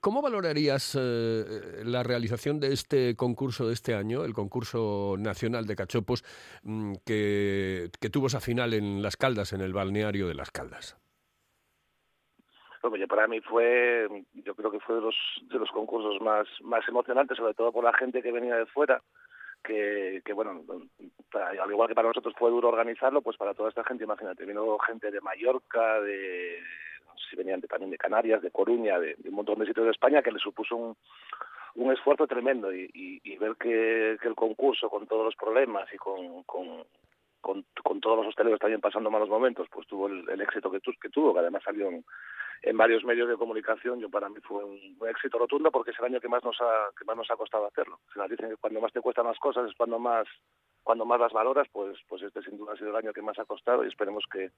¿Cómo 0.00 0.22
valorarías 0.22 0.96
eh, 0.96 1.82
la 1.84 2.04
realización 2.04 2.60
de 2.60 2.72
este 2.72 3.16
concurso 3.16 3.66
de 3.66 3.72
este 3.72 3.96
año, 3.96 4.24
el 4.24 4.32
concurso 4.32 5.16
nacional 5.18 5.66
de 5.66 5.74
cachopos, 5.74 6.22
mm, 6.62 6.92
que, 7.04 7.90
que 8.00 8.08
tuvo 8.08 8.28
esa 8.28 8.38
final 8.38 8.72
en 8.74 9.02
Las 9.02 9.16
Caldas, 9.16 9.52
en 9.52 9.62
el 9.62 9.72
balneario 9.72 10.28
de 10.28 10.34
Las 10.36 10.52
Caldas? 10.52 10.96
Bueno, 12.84 13.08
para 13.08 13.26
mí 13.26 13.40
fue, 13.40 14.06
yo 14.32 14.54
creo 14.54 14.70
que 14.70 14.78
fue 14.78 14.94
de 14.94 15.00
los 15.00 15.16
de 15.50 15.58
los 15.58 15.70
concursos 15.70 16.22
más 16.22 16.46
más 16.62 16.86
emocionantes, 16.86 17.36
sobre 17.36 17.54
todo 17.54 17.72
por 17.72 17.82
la 17.82 17.92
gente 17.94 18.22
que 18.22 18.30
venía 18.30 18.54
de 18.54 18.66
fuera 18.66 19.02
que, 19.62 20.22
que 20.24 20.32
bueno, 20.32 20.62
al 21.32 21.70
igual 21.70 21.88
que 21.88 21.94
para 21.94 22.08
nosotros 22.08 22.34
fue 22.38 22.50
duro 22.50 22.68
organizarlo, 22.68 23.22
pues 23.22 23.36
para 23.36 23.54
toda 23.54 23.68
esta 23.68 23.84
gente, 23.84 24.04
imagínate, 24.04 24.44
vino 24.44 24.78
gente 24.78 25.10
de 25.10 25.20
Mallorca, 25.20 26.00
de 26.00 26.58
si 27.28 27.36
venían 27.36 27.60
de, 27.60 27.68
también 27.68 27.90
de 27.90 27.98
Canarias, 27.98 28.42
de 28.42 28.50
Coruña, 28.50 28.98
de, 28.98 29.14
de, 29.18 29.28
un 29.28 29.36
montón 29.36 29.58
de 29.58 29.66
sitios 29.66 29.86
de 29.86 29.92
España, 29.92 30.22
que 30.22 30.32
les 30.32 30.42
supuso 30.42 30.76
un, 30.76 30.96
un 31.76 31.92
esfuerzo 31.92 32.26
tremendo 32.26 32.72
y, 32.72 32.90
y, 32.92 33.20
y 33.22 33.36
ver 33.38 33.56
que, 33.56 34.18
que, 34.20 34.28
el 34.28 34.34
concurso, 34.34 34.88
con 34.88 35.06
todos 35.06 35.24
los 35.24 35.36
problemas 35.36 35.92
y 35.92 35.96
con, 35.96 36.42
con, 36.44 36.84
con, 37.40 37.64
con 37.82 38.00
todos 38.00 38.18
los 38.18 38.28
hosteleros 38.28 38.60
también 38.60 38.80
pasando 38.80 39.10
malos 39.10 39.28
momentos, 39.28 39.68
pues 39.70 39.86
tuvo 39.86 40.08
el, 40.08 40.40
éxito 40.40 40.70
que, 40.70 40.80
tu, 40.80 40.92
que 41.00 41.08
tuvo, 41.08 41.32
que 41.32 41.40
además 41.40 41.62
salió 41.64 41.88
en, 41.88 42.76
varios 42.76 43.04
medios 43.04 43.28
de 43.28 43.36
comunicación, 43.36 44.00
yo 44.00 44.10
para 44.10 44.28
mí 44.28 44.36
fue 44.42 44.64
un, 44.64 44.96
un, 44.98 45.08
éxito 45.08 45.38
rotundo 45.38 45.70
porque 45.70 45.90
es 45.90 45.98
el 45.98 46.06
año 46.06 46.20
que 46.20 46.28
más 46.28 46.44
nos 46.44 46.60
ha, 46.60 46.90
que 46.98 47.04
más 47.04 47.16
nos 47.16 47.30
ha 47.30 47.36
costado 47.36 47.66
hacerlo. 47.66 48.00
Se 48.12 48.18
nos 48.18 48.30
dicen 48.30 48.50
que 48.50 48.56
cuando 48.56 48.80
más 48.80 48.92
te 48.92 49.00
cuestan 49.00 49.26
las 49.26 49.38
cosas 49.38 49.68
es 49.68 49.76
cuando 49.76 49.98
más 49.98 50.26
cuando 50.82 51.04
más 51.04 51.20
las 51.20 51.32
valoras, 51.32 51.66
pues 51.72 51.98
pues 52.08 52.22
este 52.22 52.42
sin 52.42 52.56
duda 52.56 52.72
ha 52.72 52.76
sido 52.76 52.90
el 52.90 52.96
año 52.96 53.12
que 53.12 53.22
más 53.22 53.38
ha 53.38 53.44
costado 53.44 53.84
y 53.84 53.88
esperemos 53.88 54.24
que, 54.32 54.50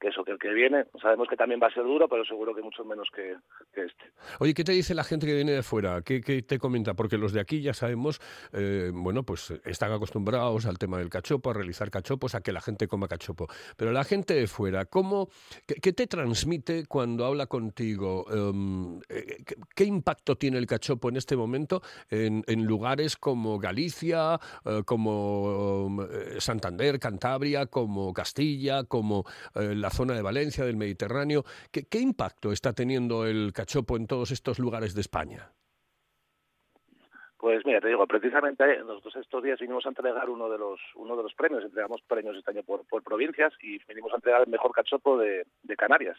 eso, 0.00 0.24
que 0.24 0.32
el 0.32 0.38
que 0.38 0.52
viene, 0.52 0.84
sabemos 1.00 1.28
que 1.28 1.36
también 1.36 1.60
va 1.62 1.68
a 1.68 1.72
ser 1.72 1.84
duro, 1.84 2.08
pero 2.08 2.24
seguro 2.24 2.54
que 2.54 2.62
mucho 2.62 2.84
menos 2.84 3.08
que, 3.14 3.36
que 3.72 3.82
este. 3.82 4.04
Oye, 4.40 4.54
¿qué 4.54 4.64
te 4.64 4.72
dice 4.72 4.94
la 4.94 5.04
gente 5.04 5.26
que 5.26 5.34
viene 5.34 5.52
de 5.52 5.62
fuera? 5.62 6.02
¿Qué, 6.02 6.20
te 6.20 6.58
comenta? 6.58 6.94
Porque 6.94 7.18
los 7.18 7.32
de 7.32 7.40
aquí 7.40 7.60
ya 7.60 7.74
sabemos, 7.74 8.20
eh, 8.52 8.90
bueno, 8.92 9.22
pues 9.22 9.50
están 9.64 9.92
acostumbrados 9.92 10.66
al 10.66 10.78
tema 10.78 10.98
del 10.98 11.10
cachopo, 11.10 11.50
a 11.50 11.54
realizar 11.54 11.90
cachopos, 11.90 12.34
a 12.34 12.40
que 12.40 12.52
la 12.52 12.60
gente 12.60 12.88
coma 12.88 13.08
cachopo. 13.08 13.46
Pero 13.76 13.92
la 13.92 14.04
gente 14.04 14.34
de 14.34 14.46
fuera, 14.46 14.84
¿cómo, 14.84 15.28
qué, 15.66 15.92
te 15.92 16.06
transmite 16.06 16.86
cuando 16.86 17.24
habla 17.24 17.46
contigo? 17.46 18.24
Um, 18.24 19.00
¿qué, 19.00 19.56
¿qué, 19.74 19.84
impacto 19.84 20.36
tiene 20.36 20.58
el 20.58 20.66
cachopo 20.66 21.08
en 21.08 21.16
este 21.16 21.36
momento 21.36 21.82
en, 22.10 22.44
lugares 22.64 23.16
como 23.16 23.58
Galicia, 23.58 24.38
uh, 24.64 24.82
como 24.84 25.67
Santander, 26.38 26.98
Cantabria, 26.98 27.66
como 27.66 28.12
Castilla, 28.12 28.84
como 28.84 29.24
eh, 29.54 29.74
la 29.74 29.90
zona 29.90 30.14
de 30.14 30.22
Valencia, 30.22 30.64
del 30.64 30.76
Mediterráneo. 30.76 31.44
¿Qué, 31.72 31.84
¿Qué, 31.84 32.00
impacto 32.00 32.52
está 32.52 32.72
teniendo 32.72 33.26
el 33.26 33.52
cachopo 33.52 33.96
en 33.96 34.06
todos 34.06 34.30
estos 34.30 34.58
lugares 34.58 34.94
de 34.94 35.00
España? 35.00 35.52
Pues 37.38 37.64
mira, 37.64 37.80
te 37.80 37.88
digo, 37.88 38.04
precisamente 38.06 38.78
nosotros 38.78 39.14
estos 39.16 39.42
días 39.42 39.60
vinimos 39.60 39.86
a 39.86 39.90
entregar 39.90 40.28
uno 40.28 40.50
de 40.50 40.58
los 40.58 40.80
uno 40.96 41.16
de 41.16 41.22
los 41.22 41.34
premios, 41.34 41.64
entregamos 41.64 42.02
premios 42.02 42.36
este 42.36 42.50
año 42.50 42.64
por, 42.64 42.84
provincias 43.04 43.52
y 43.62 43.78
venimos 43.86 44.12
a 44.12 44.16
entregar 44.16 44.42
el 44.42 44.48
mejor 44.48 44.72
cachopo 44.72 45.16
de 45.18 45.46
Canarias 45.76 46.18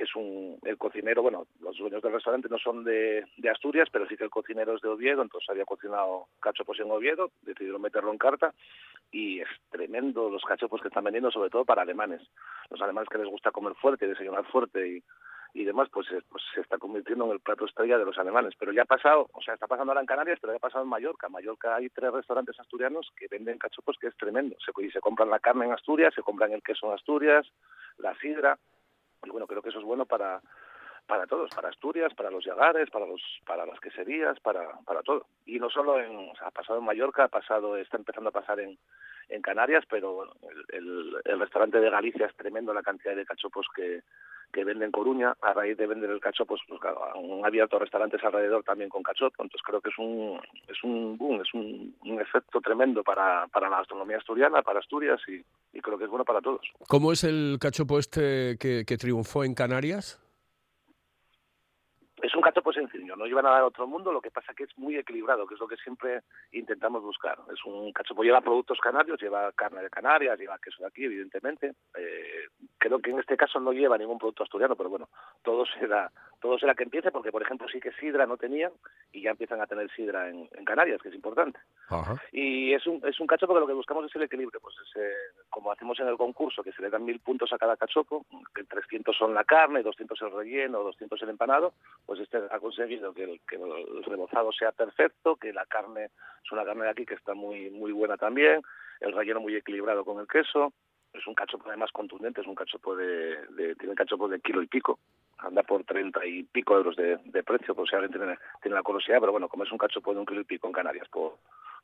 que 0.00 0.04
es 0.04 0.16
un 0.16 0.58
el 0.62 0.78
cocinero, 0.78 1.20
bueno, 1.20 1.46
los 1.60 1.76
dueños 1.76 2.00
del 2.00 2.14
restaurante 2.14 2.48
no 2.48 2.56
son 2.56 2.84
de, 2.84 3.26
de, 3.36 3.50
Asturias, 3.50 3.86
pero 3.92 4.06
sí 4.08 4.16
que 4.16 4.24
el 4.24 4.30
cocinero 4.30 4.74
es 4.74 4.80
de 4.80 4.88
Oviedo, 4.88 5.20
entonces 5.20 5.50
había 5.50 5.66
cocinado 5.66 6.28
cachopos 6.40 6.80
en 6.80 6.90
Oviedo, 6.90 7.30
decidieron 7.42 7.82
meterlo 7.82 8.10
en 8.10 8.16
carta 8.16 8.54
y 9.12 9.40
es 9.40 9.48
tremendo 9.68 10.30
los 10.30 10.42
cachopos 10.42 10.80
que 10.80 10.88
están 10.88 11.04
vendiendo, 11.04 11.30
sobre 11.30 11.50
todo 11.50 11.66
para 11.66 11.82
alemanes. 11.82 12.22
Los 12.70 12.80
alemanes 12.80 13.10
que 13.10 13.18
les 13.18 13.28
gusta 13.28 13.50
comer 13.50 13.74
fuerte, 13.74 14.06
desayunar 14.06 14.46
fuerte 14.46 14.88
y, 14.88 15.02
y 15.52 15.64
demás, 15.64 15.90
pues, 15.92 16.06
pues 16.30 16.42
se 16.54 16.62
está 16.62 16.78
convirtiendo 16.78 17.26
en 17.26 17.32
el 17.32 17.40
plato 17.40 17.66
estrella 17.66 17.98
de 17.98 18.06
los 18.06 18.16
alemanes. 18.16 18.54
Pero 18.58 18.72
ya 18.72 18.82
ha 18.82 18.86
pasado, 18.86 19.28
o 19.34 19.42
sea, 19.42 19.52
está 19.52 19.66
pasando 19.66 19.90
ahora 19.90 20.00
en 20.00 20.06
Canarias, 20.06 20.38
pero 20.40 20.54
ya 20.54 20.56
ha 20.56 20.60
pasado 20.60 20.84
en 20.84 20.88
Mallorca. 20.88 21.26
En 21.26 21.34
Mallorca 21.34 21.76
hay 21.76 21.90
tres 21.90 22.10
restaurantes 22.10 22.58
asturianos 22.58 23.12
que 23.18 23.28
venden 23.28 23.58
cachopos 23.58 23.98
que 24.00 24.06
es 24.06 24.16
tremendo. 24.16 24.56
Y 24.78 24.90
se 24.90 25.00
compran 25.00 25.28
la 25.28 25.40
carne 25.40 25.66
en 25.66 25.72
Asturias, 25.72 26.14
se 26.14 26.22
compran 26.22 26.52
el 26.52 26.62
queso 26.62 26.86
en 26.86 26.94
Asturias, 26.94 27.46
la 27.98 28.14
sidra, 28.18 28.56
y 29.24 29.30
bueno, 29.30 29.46
creo 29.46 29.62
que 29.62 29.70
eso 29.70 29.78
es 29.78 29.84
bueno 29.84 30.06
para 30.06 30.40
para 31.06 31.26
todos, 31.26 31.50
para 31.50 31.70
Asturias, 31.70 32.14
para 32.14 32.30
los 32.30 32.44
Yagares, 32.44 32.88
para 32.90 33.06
los 33.06 33.20
para 33.44 33.66
las 33.66 33.80
queserías, 33.80 34.38
para 34.40 34.78
para 34.84 35.02
todo. 35.02 35.26
Y 35.46 35.58
no 35.58 35.68
solo 35.68 36.00
en, 36.00 36.30
o 36.30 36.36
sea, 36.36 36.48
ha 36.48 36.50
pasado 36.52 36.78
en 36.78 36.84
Mallorca, 36.84 37.24
ha 37.24 37.28
pasado, 37.28 37.76
está 37.76 37.96
empezando 37.96 38.28
a 38.28 38.32
pasar 38.32 38.60
en, 38.60 38.78
en 39.30 39.42
Canarias, 39.42 39.84
pero 39.88 40.12
bueno, 40.14 40.32
el, 40.42 40.76
el, 40.76 41.16
el 41.24 41.40
restaurante 41.40 41.80
de 41.80 41.90
Galicia 41.90 42.26
es 42.26 42.36
tremendo 42.36 42.74
la 42.74 42.82
cantidad 42.82 43.16
de 43.16 43.24
cachopos 43.24 43.66
que, 43.74 44.02
que 44.52 44.64
vende 44.64 44.84
en 44.84 44.90
Coruña, 44.90 45.34
a 45.40 45.52
raíz 45.52 45.76
de 45.76 45.86
vender 45.86 46.10
el 46.10 46.20
cachopo, 46.20 46.56
pues, 46.56 46.82
han 46.82 47.44
abierto 47.44 47.78
restaurantes 47.78 48.22
alrededor 48.24 48.64
también 48.64 48.90
con 48.90 49.02
cachopo, 49.02 49.42
entonces 49.42 49.62
creo 49.64 49.80
que 49.80 49.90
es 49.90 49.98
un 49.98 50.40
es 50.68 50.82
un 50.82 51.16
boom, 51.16 51.40
es 51.40 51.54
un, 51.54 51.94
un 52.04 52.20
efecto 52.20 52.60
tremendo 52.60 53.02
para, 53.02 53.46
para 53.48 53.68
la 53.68 53.78
gastronomía 53.78 54.18
asturiana, 54.18 54.62
para 54.62 54.80
Asturias 54.80 55.20
y, 55.28 55.44
y 55.76 55.80
creo 55.80 55.98
que 55.98 56.04
es 56.04 56.10
bueno 56.10 56.24
para 56.24 56.40
todos. 56.40 56.66
¿Cómo 56.88 57.12
es 57.12 57.24
el 57.24 57.58
cachopo 57.60 57.98
este 57.98 58.56
que, 58.58 58.84
que 58.86 58.96
triunfó 58.96 59.44
en 59.44 59.54
Canarias? 59.54 60.20
Es 62.22 62.34
un 62.34 62.42
cachopo 62.42 62.72
sencillo, 62.72 63.16
no 63.16 63.26
lleva 63.26 63.42
nada 63.42 63.58
de 63.58 63.64
otro 63.64 63.86
mundo, 63.86 64.12
lo 64.12 64.20
que 64.20 64.30
pasa 64.30 64.54
que 64.54 64.64
es 64.64 64.78
muy 64.78 64.96
equilibrado, 64.96 65.46
que 65.46 65.54
es 65.54 65.60
lo 65.60 65.68
que 65.68 65.76
siempre 65.76 66.22
intentamos 66.52 67.02
buscar. 67.02 67.38
Es 67.52 67.64
un 67.64 67.92
cachopo, 67.92 68.22
lleva 68.22 68.40
productos 68.40 68.78
canarios, 68.80 69.20
lleva 69.20 69.52
carne 69.52 69.82
de 69.82 69.90
Canarias, 69.90 70.38
lleva 70.38 70.58
queso 70.58 70.82
de 70.82 70.88
aquí, 70.88 71.04
evidentemente. 71.04 71.74
Eh, 71.96 72.48
creo 72.78 72.98
que 73.00 73.10
en 73.10 73.20
este 73.20 73.36
caso 73.36 73.60
no 73.60 73.72
lleva 73.72 73.98
ningún 73.98 74.18
producto 74.18 74.42
asturiano, 74.42 74.76
pero 74.76 74.90
bueno, 74.90 75.08
todo 75.42 75.64
será, 75.66 76.10
todo 76.40 76.58
será 76.58 76.74
que 76.74 76.84
empiece, 76.84 77.10
porque 77.10 77.30
por 77.30 77.42
ejemplo 77.42 77.68
sí 77.68 77.80
que 77.80 77.92
sidra 77.92 78.26
no 78.26 78.36
tenían 78.36 78.72
y 79.12 79.22
ya 79.22 79.30
empiezan 79.30 79.60
a 79.60 79.66
tener 79.66 79.90
sidra 79.90 80.28
en, 80.28 80.48
en 80.52 80.64
Canarias, 80.64 81.00
que 81.02 81.10
es 81.10 81.14
importante. 81.14 81.58
Ajá. 81.88 82.20
Y 82.32 82.72
es 82.72 82.86
un, 82.86 83.00
es 83.06 83.20
un 83.20 83.26
cachopo 83.26 83.54
que 83.54 83.60
lo 83.60 83.66
que 83.66 83.72
buscamos 83.74 84.04
es 84.06 84.16
el 84.16 84.22
equilibrio, 84.22 84.60
pues 84.60 84.74
es, 84.82 84.96
eh, 84.96 85.12
como 85.50 85.70
hacemos 85.70 85.98
en 86.00 86.08
el 86.08 86.16
concurso, 86.16 86.62
que 86.62 86.72
se 86.72 86.82
le 86.82 86.90
dan 86.90 87.04
mil 87.04 87.20
puntos 87.20 87.52
a 87.52 87.58
cada 87.58 87.76
cachopo, 87.76 88.24
que 88.54 88.64
300 88.64 89.16
son 89.16 89.34
la 89.34 89.44
carne, 89.44 89.82
200 89.82 90.20
el 90.22 90.32
relleno, 90.32 90.82
200 90.82 91.22
el 91.22 91.28
empanado, 91.28 91.74
pues 92.06 92.20
este 92.20 92.38
ha 92.50 92.58
conseguido 92.58 93.12
que 93.12 93.24
el, 93.24 93.40
que 93.48 93.56
el 93.56 94.04
rebozado 94.04 94.50
sea 94.52 94.72
perfecto, 94.72 95.36
que 95.36 95.52
la 95.52 95.66
carne 95.66 96.10
es 96.44 96.52
una 96.52 96.64
carne 96.64 96.84
de 96.84 96.90
aquí 96.90 97.04
que 97.04 97.14
está 97.14 97.34
muy 97.34 97.70
muy 97.70 97.92
buena 97.92 98.16
también, 98.16 98.62
el 99.00 99.12
relleno 99.12 99.40
muy 99.40 99.54
equilibrado 99.56 100.04
con 100.04 100.18
el 100.20 100.26
queso. 100.26 100.72
Es 101.12 101.26
un 101.26 101.34
cachopo 101.34 101.68
además 101.68 101.90
contundente, 101.90 102.40
es 102.40 102.46
un 102.46 102.54
cachopo 102.54 102.94
de, 102.94 103.44
de 103.48 103.74
tiene 103.74 103.96
cachopo 103.96 104.28
de 104.28 104.38
kilo 104.40 104.62
y 104.62 104.68
pico, 104.68 105.00
anda 105.42 105.62
por 105.62 105.84
treinta 105.84 106.24
y 106.26 106.42
pico 106.44 106.76
euros 106.76 106.96
de, 106.96 107.16
de 107.24 107.42
precio, 107.42 107.74
por 107.74 107.88
si 107.88 107.94
alguien 107.96 108.12
tiene, 108.12 108.38
tiene 108.62 108.74
la 108.76 108.82
curiosidad, 108.82 109.18
pero 109.20 109.32
bueno, 109.32 109.48
como 109.48 109.64
es 109.64 109.72
un 109.72 109.78
cachopo 109.78 110.12
de 110.12 110.20
un 110.20 110.26
kilo 110.26 110.40
y 110.40 110.44
pico 110.44 110.66
en 110.66 110.72
Canarias, 110.72 111.08
por 111.08 111.38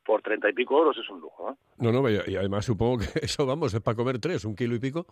por 0.04 0.22
treinta 0.22 0.48
y 0.48 0.52
pico 0.52 0.78
euros 0.78 0.96
es 0.98 1.10
un 1.10 1.20
lujo, 1.20 1.50
¿eh? 1.50 1.54
No, 1.78 1.90
no, 1.90 2.08
y 2.08 2.20
y 2.28 2.36
además 2.36 2.64
supongo 2.64 2.98
que 2.98 3.06
eso, 3.24 3.44
vamos, 3.44 3.74
es 3.74 3.80
para 3.80 3.96
comer 3.96 4.20
tres, 4.20 4.44
un 4.44 4.54
kilo 4.54 4.76
y 4.76 4.78
pico. 4.78 5.06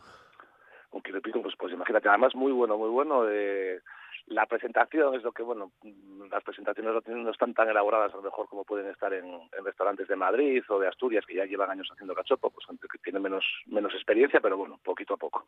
un 0.93 1.03
kilo 1.03 1.19
y 1.19 1.21
pico, 1.21 1.43
pues, 1.43 1.55
pues 1.59 1.73
imagínate, 1.73 2.09
además 2.09 2.35
muy 2.37 2.53
bueno, 2.53 2.79
muy 2.79 2.89
bueno. 2.91 3.29
eh, 3.29 3.81
la 4.27 4.47
presentación 4.47 5.15
es 5.15 5.23
lo 5.23 5.33
que, 5.33 5.43
bueno, 5.43 5.73
mm, 5.83 6.29
las 6.31 6.43
presentaciones 6.43 6.95
no 7.07 7.31
están 7.31 7.55
tan 7.55 7.69
elaboradas 7.69 8.13
a 8.13 8.17
lo 8.17 8.23
mejor 8.23 8.49
como 8.49 8.65
pueden 8.65 8.91
estar 8.91 9.13
en, 9.13 9.27
en 9.27 9.65
restaurantes 9.65 10.09
de 10.09 10.17
Madrid 10.17 10.63
o 10.69 10.79
de 10.79 10.89
Asturias, 10.89 11.25
que 11.27 11.37
ya 11.37 11.45
llevan 11.45 11.71
años 11.71 11.89
haciendo 11.93 12.15
cachopo, 12.15 12.51
pues 12.51 12.67
gente 12.67 12.87
que 12.91 12.99
tiene 12.99 13.21
menos, 13.21 13.45
menos 13.67 13.93
experiencia, 13.95 14.41
pero 14.41 14.57
bueno, 14.57 14.81
poquito 14.83 15.15
a 15.15 15.19
poco. 15.19 15.45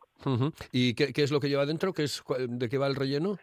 ¿Y 0.71 0.93
qué, 0.93 1.11
qué 1.13 1.23
es 1.23 1.31
lo 1.31 1.39
que 1.39 1.49
lleva 1.49 1.65
dentro? 1.65 1.93
¿Qué 1.93 2.03
es, 2.03 2.23
¿De 2.47 2.69
qué 2.69 2.77
va 2.77 2.87
el 2.87 2.95
relleno? 2.95 3.37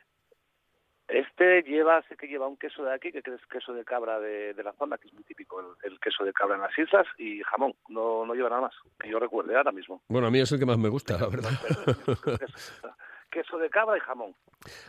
Este 1.06 1.62
lleva, 1.62 2.02
sé 2.08 2.16
que 2.16 2.26
lleva 2.26 2.48
un 2.48 2.56
queso 2.56 2.82
de 2.82 2.94
aquí, 2.94 3.12
que 3.12 3.18
es 3.18 3.46
queso 3.50 3.74
de 3.74 3.84
cabra 3.84 4.18
de, 4.18 4.54
de 4.54 4.62
la 4.62 4.72
zona, 4.72 4.96
que 4.96 5.08
es 5.08 5.12
muy 5.12 5.22
típico 5.24 5.60
el, 5.60 5.92
el 5.92 6.00
queso 6.00 6.24
de 6.24 6.32
cabra 6.32 6.54
en 6.54 6.62
las 6.62 6.78
islas, 6.78 7.06
y 7.18 7.42
jamón, 7.42 7.74
no, 7.88 8.24
no 8.24 8.34
lleva 8.34 8.48
nada 8.48 8.62
más, 8.62 8.74
que 8.98 9.10
yo 9.10 9.18
recuerde 9.18 9.54
ahora 9.54 9.70
mismo. 9.70 10.00
Bueno, 10.08 10.28
a 10.28 10.30
mí 10.30 10.40
es 10.40 10.50
el 10.52 10.58
que 10.58 10.64
más 10.64 10.78
me 10.78 10.88
gusta, 10.88 11.18
la 11.18 11.28
verdad. 11.28 11.50
queso 13.30 13.58
de 13.58 13.70
cabra 13.70 13.96
y 13.96 14.00
jamón. 14.00 14.34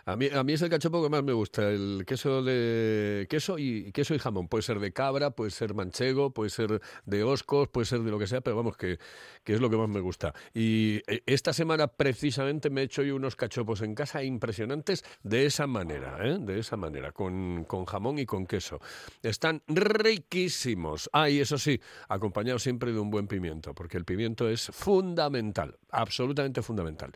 A 0.06 0.16
mí, 0.16 0.30
a 0.34 0.44
mí 0.44 0.54
es 0.54 0.62
el 0.62 0.70
cachopo 0.70 1.04
que 1.04 1.10
más 1.10 1.24
me 1.24 1.34
gusta, 1.34 1.70
el 1.70 2.06
queso 2.08 2.42
de 2.44 3.28
queso 3.30 3.58
y 3.58 3.92
queso 3.92 4.16
y 4.16 4.20
jamón. 4.20 4.48
Puede 4.48 4.62
ser 4.62 4.80
de 4.80 4.94
cabra, 4.94 5.32
puede 5.32 5.52
ser 5.52 5.74
manchego, 5.74 6.32
puede 6.32 6.50
ser 6.50 6.82
de 7.06 7.24
oscos, 7.24 7.68
puede 7.68 7.86
ser 7.86 8.00
de 8.00 8.12
lo 8.12 8.20
que 8.20 8.28
sea, 8.28 8.42
pero 8.42 8.56
vamos, 8.56 8.78
que, 8.78 9.00
que 9.44 9.54
es 9.54 9.62
lo 9.62 9.70
que 9.70 9.78
más 9.78 9.90
me 9.90 10.00
gusta. 10.00 10.34
Y 10.54 11.02
eh, 11.08 11.24
esta 11.26 11.54
semana 11.54 11.88
precisamente 11.88 12.70
me 12.70 12.82
he 12.82 12.84
hecho 12.86 13.04
yo 13.04 13.16
unos 13.16 13.36
cachopos 13.36 13.82
en 13.82 13.96
casa 13.96 14.24
impresionantes 14.24 15.04
de 15.24 15.46
esa 15.46 15.68
manera, 15.68 16.18
¿eh? 16.22 16.38
de 16.40 16.60
esa 16.60 16.78
manera, 16.78 17.12
con, 17.12 17.66
con 17.66 17.86
jamón 17.86 18.20
y 18.20 18.26
con 18.26 18.46
queso. 18.46 18.80
Están 19.22 19.62
riquísimos. 19.68 21.10
Ah, 21.12 21.30
y 21.30 21.40
eso 21.40 21.58
sí, 21.58 21.80
acompañado 22.08 22.60
siempre 22.60 22.94
de 22.94 23.00
un 23.00 23.10
buen 23.10 23.28
pimiento, 23.28 23.74
porque 23.74 23.98
el 23.98 24.06
pimiento 24.06 24.50
es 24.50 24.68
fundamental, 24.68 25.78
absolutamente 25.90 26.62
fundamental. 26.62 27.12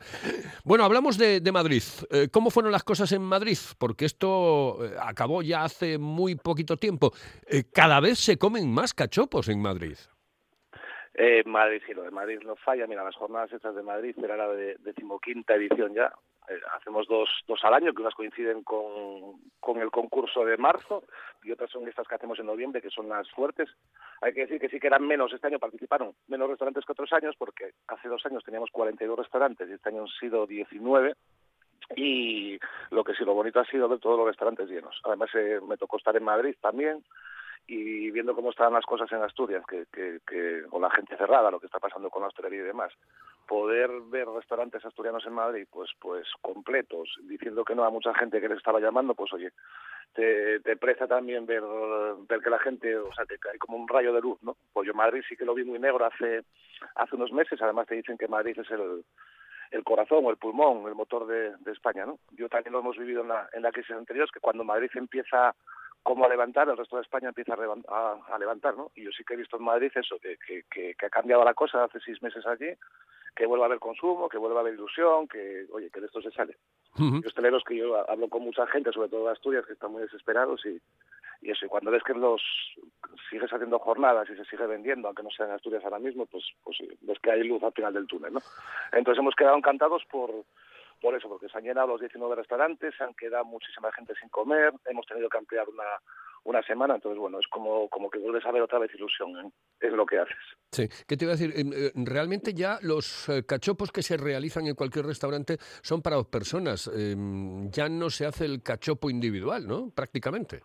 Bueno, 0.63 0.83
hablamos 0.83 1.08
de, 1.17 1.51
Madrid. 1.51 1.83
Eh, 2.11 2.29
¿Cómo 2.31 2.49
fueron 2.49 2.71
las 2.71 2.83
cosas 2.83 3.11
en 3.11 3.21
Madrid? 3.21 3.57
Porque 3.77 4.05
esto 4.05 4.77
eh, 4.83 4.95
acabó 5.01 5.41
ya 5.41 5.63
hace 5.63 5.97
muy 5.97 6.35
poquito 6.35 6.77
tiempo. 6.77 7.13
Eh, 7.47 7.63
cada 7.71 7.99
vez 7.99 8.19
se 8.19 8.37
comen 8.37 8.71
más 8.71 8.93
cachopos 8.93 9.47
en 9.49 9.61
Madrid. 9.61 9.97
Eh, 11.21 11.43
Madrid, 11.45 11.81
sí, 11.85 11.93
lo 11.93 12.03
de 12.03 12.11
Madrid 12.11 12.39
no 12.45 12.55
falla. 12.55 12.87
Mira, 12.87 13.03
las 13.03 13.17
jornadas 13.17 13.51
estas 13.51 13.75
de 13.75 13.83
Madrid 13.83 14.15
era 14.23 14.37
la 14.37 14.47
de 14.47 14.77
decimoquinta 14.79 15.55
edición 15.55 15.93
ya. 15.93 16.13
Eh, 16.47 16.57
hacemos 16.77 17.07
dos, 17.09 17.27
dos 17.45 17.59
al 17.65 17.73
año, 17.73 17.91
que 17.93 18.01
unas 18.01 18.15
coinciden 18.15 18.63
con, 18.63 19.33
con 19.59 19.81
el 19.81 19.91
concurso 19.91 20.45
de 20.45 20.55
marzo 20.55 21.03
y 21.43 21.51
otras 21.51 21.69
son 21.71 21.85
estas 21.89 22.07
que 22.07 22.15
hacemos 22.15 22.39
en 22.39 22.45
noviembre, 22.45 22.81
que 22.81 22.89
son 22.89 23.09
las 23.09 23.29
fuertes. 23.31 23.67
Hay 24.21 24.33
que 24.33 24.45
decir 24.45 24.61
que 24.61 24.69
sí 24.69 24.79
que 24.79 24.87
eran 24.87 25.05
menos, 25.05 25.33
este 25.33 25.47
año 25.47 25.59
participaron 25.59 26.13
menos 26.29 26.49
restaurantes 26.49 26.85
que 26.85 26.93
otros 26.93 27.11
años, 27.11 27.35
porque 27.37 27.73
hace 27.89 28.07
dos 28.07 28.25
años 28.25 28.45
teníamos 28.45 28.71
42 28.71 29.19
restaurantes 29.19 29.69
y 29.69 29.73
este 29.73 29.89
año 29.89 30.03
han 30.03 30.19
sido 30.21 30.47
19 30.47 31.15
y 31.97 32.57
lo 32.91 33.03
que 33.03 33.13
sí, 33.13 33.25
lo 33.25 33.33
bonito 33.33 33.59
ha 33.59 33.65
sido 33.65 33.89
ver 33.89 33.99
todos 33.99 34.17
los 34.17 34.27
restaurantes 34.27 34.69
llenos. 34.69 35.01
Además, 35.03 35.29
eh, 35.33 35.59
me 35.67 35.75
tocó 35.75 35.97
estar 35.97 36.15
en 36.15 36.23
Madrid 36.23 36.55
también 36.61 37.03
y 37.67 38.09
viendo 38.11 38.35
cómo 38.35 38.49
estaban 38.49 38.73
las 38.73 38.85
cosas 38.85 39.11
en 39.11 39.21
Asturias, 39.21 39.63
que, 39.67 39.85
que, 39.91 40.19
que 40.27 40.63
con 40.69 40.81
la 40.81 40.89
gente 40.89 41.15
cerrada, 41.17 41.51
lo 41.51 41.59
que 41.59 41.67
está 41.67 41.79
pasando 41.79 42.09
con 42.09 42.21
la 42.21 42.29
hostelería 42.29 42.61
y 42.61 42.65
demás, 42.65 42.91
poder 43.47 43.89
ver 44.09 44.27
restaurantes 44.27 44.85
asturianos 44.85 45.25
en 45.25 45.33
Madrid, 45.33 45.67
pues, 45.71 45.89
pues 45.99 46.27
completos, 46.41 47.09
diciendo 47.23 47.65
que 47.65 47.75
no 47.75 47.83
a 47.83 47.89
mucha 47.89 48.13
gente 48.13 48.39
que 48.39 48.47
les 48.47 48.57
estaba 48.57 48.79
llamando, 48.79 49.15
pues 49.15 49.33
oye, 49.33 49.51
te, 50.13 50.59
te 50.59 50.75
también 51.07 51.45
ver, 51.45 51.63
ver 52.27 52.41
que 52.41 52.49
la 52.49 52.59
gente, 52.59 52.95
o 52.97 53.11
sea, 53.13 53.25
te 53.25 53.37
cae 53.39 53.57
como 53.57 53.77
un 53.77 53.87
rayo 53.87 54.13
de 54.13 54.21
luz, 54.21 54.37
¿no? 54.43 54.55
Pues 54.73 54.87
yo 54.87 54.93
Madrid 54.93 55.23
sí 55.27 55.35
que 55.35 55.45
lo 55.45 55.53
vi 55.53 55.63
muy 55.63 55.79
negro 55.79 56.05
hace, 56.05 56.43
hace 56.95 57.15
unos 57.15 57.31
meses, 57.31 57.61
además 57.61 57.87
te 57.87 57.95
dicen 57.95 58.17
que 58.17 58.27
Madrid 58.27 58.57
es 58.59 58.69
el, 58.71 59.03
el 59.71 59.83
corazón 59.83 60.25
el 60.25 60.37
pulmón, 60.37 60.87
el 60.87 60.95
motor 60.95 61.27
de, 61.27 61.55
de 61.57 61.71
España, 61.71 62.05
¿no? 62.05 62.19
Yo 62.31 62.49
también 62.49 62.73
lo 62.73 62.79
hemos 62.79 62.97
vivido 62.97 63.21
en 63.21 63.29
la, 63.29 63.49
en 63.53 63.63
la 63.63 63.71
crisis 63.71 63.95
anterior, 63.95 64.29
que 64.31 64.39
cuando 64.39 64.63
Madrid 64.63 64.89
empieza 64.93 65.55
como 66.03 66.25
a 66.25 66.29
levantar, 66.29 66.67
el 66.69 66.77
resto 66.77 66.95
de 66.95 67.01
España 67.03 67.29
empieza 67.29 67.53
a, 67.53 67.57
levan- 67.57 67.85
a, 67.87 68.17
a 68.33 68.39
levantar, 68.39 68.75
¿no? 68.75 68.91
Y 68.95 69.03
yo 69.03 69.11
sí 69.11 69.23
que 69.23 69.33
he 69.33 69.37
visto 69.37 69.57
en 69.57 69.63
Madrid 69.63 69.91
eso, 69.93 70.17
que, 70.19 70.37
que, 70.37 70.63
que, 70.69 71.05
ha 71.05 71.09
cambiado 71.09 71.43
la 71.43 71.53
cosa 71.53 71.83
hace 71.83 71.99
seis 71.99 72.21
meses 72.21 72.45
allí, 72.47 72.73
que 73.35 73.45
vuelve 73.45 73.63
a 73.63 73.67
haber 73.67 73.79
consumo, 73.79 74.27
que 74.29 74.37
vuelve 74.37 74.57
a 74.57 74.61
haber 74.61 74.73
ilusión, 74.73 75.27
que, 75.27 75.65
oye, 75.71 75.89
que 75.91 75.99
de 75.99 76.07
esto 76.07 76.21
se 76.21 76.31
sale. 76.31 76.57
Ujú. 76.95 77.21
Y 77.23 77.27
hosteleros 77.27 77.63
que 77.63 77.75
yo 77.77 78.09
hablo 78.09 78.27
con 78.29 78.43
mucha 78.43 78.65
gente, 78.67 78.91
sobre 78.91 79.09
todo 79.09 79.25
de 79.25 79.31
Asturias, 79.31 79.65
que 79.65 79.73
están 79.73 79.91
muy 79.91 80.01
desesperados 80.01 80.65
y, 80.65 80.81
y 81.41 81.51
eso, 81.51 81.65
y 81.65 81.69
cuando 81.69 81.91
ves 81.91 82.03
que 82.03 82.13
los 82.13 82.41
sigues 83.29 83.51
haciendo 83.53 83.79
jornadas 83.79 84.29
y 84.29 84.35
se 84.35 84.45
sigue 84.45 84.65
vendiendo, 84.65 85.07
aunque 85.07 85.23
no 85.23 85.29
sea 85.29 85.45
en 85.45 85.53
Asturias 85.53 85.83
ahora 85.83 85.99
mismo, 85.99 86.25
pues, 86.25 86.43
pues 86.63 86.77
ves 87.01 87.19
que 87.19 87.31
hay 87.31 87.43
luz 87.43 87.61
al 87.63 87.73
final 87.73 87.93
del 87.93 88.07
túnel, 88.07 88.33
¿no? 88.33 88.39
Entonces 88.91 89.19
hemos 89.19 89.35
quedado 89.35 89.55
encantados 89.57 90.03
por, 90.09 90.31
por 90.99 91.15
eso, 91.15 91.27
porque 91.27 91.49
se 91.49 91.57
han 91.57 91.63
llenado 91.63 91.87
los 91.87 92.01
19 92.01 92.35
restaurantes, 92.35 92.93
se 92.97 93.03
han 93.03 93.13
quedado 93.13 93.45
muchísima 93.45 93.91
gente 93.91 94.13
sin 94.19 94.29
comer, 94.29 94.73
hemos 94.85 95.05
tenido 95.05 95.29
que 95.29 95.37
ampliar 95.37 95.67
una, 95.69 95.83
una 96.43 96.61
semana, 96.63 96.95
entonces 96.95 97.19
bueno, 97.19 97.39
es 97.39 97.47
como, 97.47 97.89
como 97.89 98.09
que 98.09 98.19
vuelves 98.19 98.45
a 98.45 98.51
ver 98.51 98.61
otra 98.61 98.79
vez 98.79 98.93
ilusión, 98.93 99.37
¿eh? 99.37 99.51
es 99.79 99.93
lo 99.93 100.05
que 100.05 100.19
haces. 100.19 100.37
Sí, 100.71 100.87
¿qué 101.07 101.17
te 101.17 101.25
iba 101.25 101.33
a 101.33 101.37
decir? 101.37 101.53
Em, 101.55 101.71
eh, 101.73 101.91
Realmente 101.95 102.53
ya 102.53 102.79
los 102.81 103.27
eh, 103.29 103.45
cachopos 103.45 103.91
que 103.91 104.01
se 104.01 104.17
realizan 104.17 104.67
en 104.67 104.75
cualquier 104.75 105.05
restaurante 105.05 105.57
son 105.81 106.01
para 106.01 106.17
dos 106.17 106.27
personas. 106.27 106.87
Em, 106.87 107.69
Ya 107.71 107.89
no 107.89 108.09
se 108.09 108.25
hace 108.25 108.45
el 108.45 108.61
cachopo 108.63 109.09
individual, 109.09 109.67
¿no? 109.67 109.89
Prácticamente. 109.95 110.61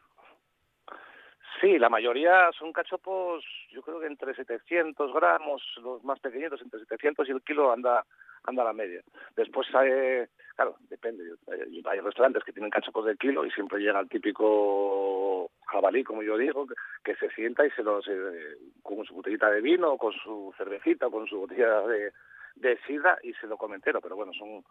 Sí, 1.61 1.79
la 1.79 1.89
mayoría 1.89 2.51
son 2.59 2.73
cachopos, 2.73 3.45
yo 3.71 3.81
creo 3.83 4.01
que 4.01 4.07
entre 4.07 4.35
700 4.35 5.13
gramos, 5.15 5.63
los 5.83 6.05
más 6.05 6.21
pequeñitos 6.21 6.61
entre 6.61 6.81
700 6.81 7.29
y 7.29 7.33
el 7.33 7.43
kilo 7.43 7.73
anda 7.73 8.05
anda 8.45 8.63
a 8.63 8.67
la 8.67 8.73
media. 8.73 9.03
Después 9.37 9.67
hay, 9.75 10.27
claro, 10.57 10.77
depende, 10.89 11.25
hay, 11.49 12.01
restaurantes 12.01 12.45
que 12.45 12.53
tienen 12.53 12.71
cachopos 12.71 13.07
de 13.07 13.17
kilo 13.17 13.45
y 13.45 13.51
siempre 13.51 13.81
llega 13.81 14.01
el 14.01 14.09
típico 14.09 15.51
jabalí, 15.67 16.05
como 16.05 16.23
yo 16.23 16.37
digo, 16.37 16.67
que, 17.03 17.15
se 17.17 17.31
sienta 17.31 17.67
y 17.67 17.71
se 17.71 17.83
eh, 17.83 18.57
con 18.83 19.05
su 19.05 19.15
botellita 19.15 19.51
de 19.51 19.61
vino, 19.61 19.97
con 19.97 20.13
su 20.13 20.53
cervecita, 20.57 21.11
con 21.11 21.27
su 21.27 21.39
botella 21.41 21.81
de, 21.83 22.13
de 22.57 22.79
sidra 22.87 23.19
y 23.23 23.33
se 23.35 23.47
lo 23.47 23.57
come 23.57 23.77
entero, 23.77 24.01
pero 24.01 24.17
bueno, 24.17 24.33
son 24.33 24.65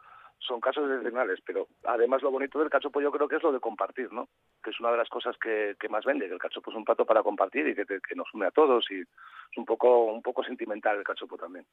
son 0.47 0.59
casos 0.59 0.89
excepcionales, 0.89 1.39
pero 1.45 1.67
además 1.85 2.21
lo 2.21 2.31
bonito 2.31 2.59
del 2.59 2.69
cachopo 2.69 3.01
yo 3.01 3.11
creo 3.11 3.27
que 3.27 3.37
es 3.37 3.43
lo 3.43 3.51
de 3.51 3.59
compartir, 3.59 4.11
¿no? 4.11 4.27
Que 4.63 4.69
es 4.71 4.79
una 4.79 4.91
de 4.91 4.97
las 4.97 5.09
cosas 5.09 5.35
que, 5.41 5.75
que 5.79 5.89
más 5.89 6.03
vende, 6.05 6.27
que 6.27 6.33
el 6.33 6.39
cachopo 6.39 6.71
es 6.71 6.77
un 6.77 6.85
plato 6.85 7.05
para 7.05 7.23
compartir 7.23 7.67
y 7.67 7.75
que, 7.75 7.85
te- 7.85 7.99
que 8.07 8.15
nos 8.15 8.27
une 8.33 8.45
a 8.47 8.51
todos 8.51 8.85
y 8.91 8.99
es 9.01 9.57
un 9.57 9.65
poco 9.65 10.05
un 10.05 10.21
poco 10.21 10.43
sentimental 10.43 10.97
el 10.97 11.03
cachopo 11.03 11.37
también. 11.37 11.65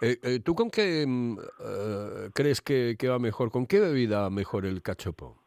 Eh, 0.00 0.18
eh, 0.22 0.40
¿Tú 0.44 0.54
con 0.54 0.70
qué 0.70 1.04
mm, 1.06 1.38
eh, 1.38 2.30
crees 2.34 2.60
que, 2.60 2.96
que 2.98 3.08
va 3.08 3.18
mejor? 3.18 3.50
¿Con 3.50 3.66
qué 3.66 3.80
bebida 3.80 4.28
mejor 4.30 4.66
el 4.66 4.82
cachopo? 4.82 5.38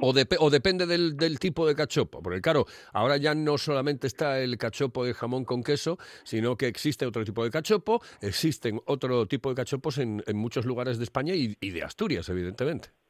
O, 0.00 0.14
o 0.38 0.50
depende 0.50 0.86
del, 0.86 1.38
tipo 1.38 1.66
de 1.66 1.74
cachopo, 1.74 2.22
porque 2.22 2.40
claro, 2.40 2.66
ahora 2.92 3.18
ya 3.18 3.34
no 3.34 3.58
solamente 3.58 4.06
está 4.06 4.40
el 4.40 4.56
cachopo 4.56 5.04
de 5.04 5.12
jamón 5.12 5.44
con 5.44 5.62
queso, 5.62 5.98
sino 6.24 6.56
que 6.56 6.66
existe 6.66 7.04
otro 7.04 7.24
tipo 7.24 7.44
de 7.44 7.50
cachopo, 7.50 8.00
existen 8.20 8.80
otro 8.86 9.26
tipo 9.26 9.50
de 9.50 9.54
cachopos 9.54 9.98
en, 9.98 10.22
en 10.26 10.36
muchos 10.36 10.64
lugares 10.64 10.96
de 10.98 11.04
España 11.04 11.34
y 11.34 11.70
de 11.70 11.82
Asturias, 11.82 12.28
evidentemente. 12.30 13.01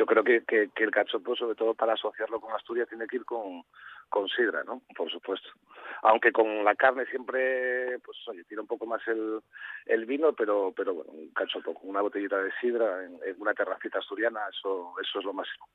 Yo 0.00 0.06
creo 0.06 0.24
que, 0.24 0.44
que, 0.46 0.70
el 0.82 0.90
cachopo, 0.90 1.36
sobre 1.36 1.54
todo 1.54 1.74
para 1.74 1.92
asociarlo 1.92 2.40
con 2.40 2.54
Asturias, 2.54 2.88
tiene 2.88 3.06
que 3.06 3.16
ir 3.16 3.26
con, 3.26 3.64
con 4.08 4.26
sidra, 4.30 4.64
¿no? 4.64 4.80
Por 4.96 5.10
supuesto. 5.10 5.50
Aunque 6.00 6.32
con 6.32 6.64
la 6.64 6.74
carne 6.74 7.04
siempre, 7.04 7.98
pues 7.98 8.16
oye, 8.28 8.44
tira 8.44 8.62
un 8.62 8.66
poco 8.66 8.86
más 8.86 9.06
el, 9.06 9.40
el 9.84 10.06
vino, 10.06 10.32
pero 10.32 10.72
pero 10.74 10.94
bueno, 10.94 11.12
un 11.12 11.28
cachopo 11.34 11.74
con 11.74 11.90
una 11.90 12.00
botellita 12.00 12.38
de 12.38 12.50
sidra 12.62 13.04
en, 13.04 13.20
una 13.36 13.52
terracita 13.52 13.98
asturiana, 13.98 14.40
eso 14.48 14.94
eso 15.02 15.18
es 15.18 15.24
lo 15.26 15.34
máximo. 15.34 15.68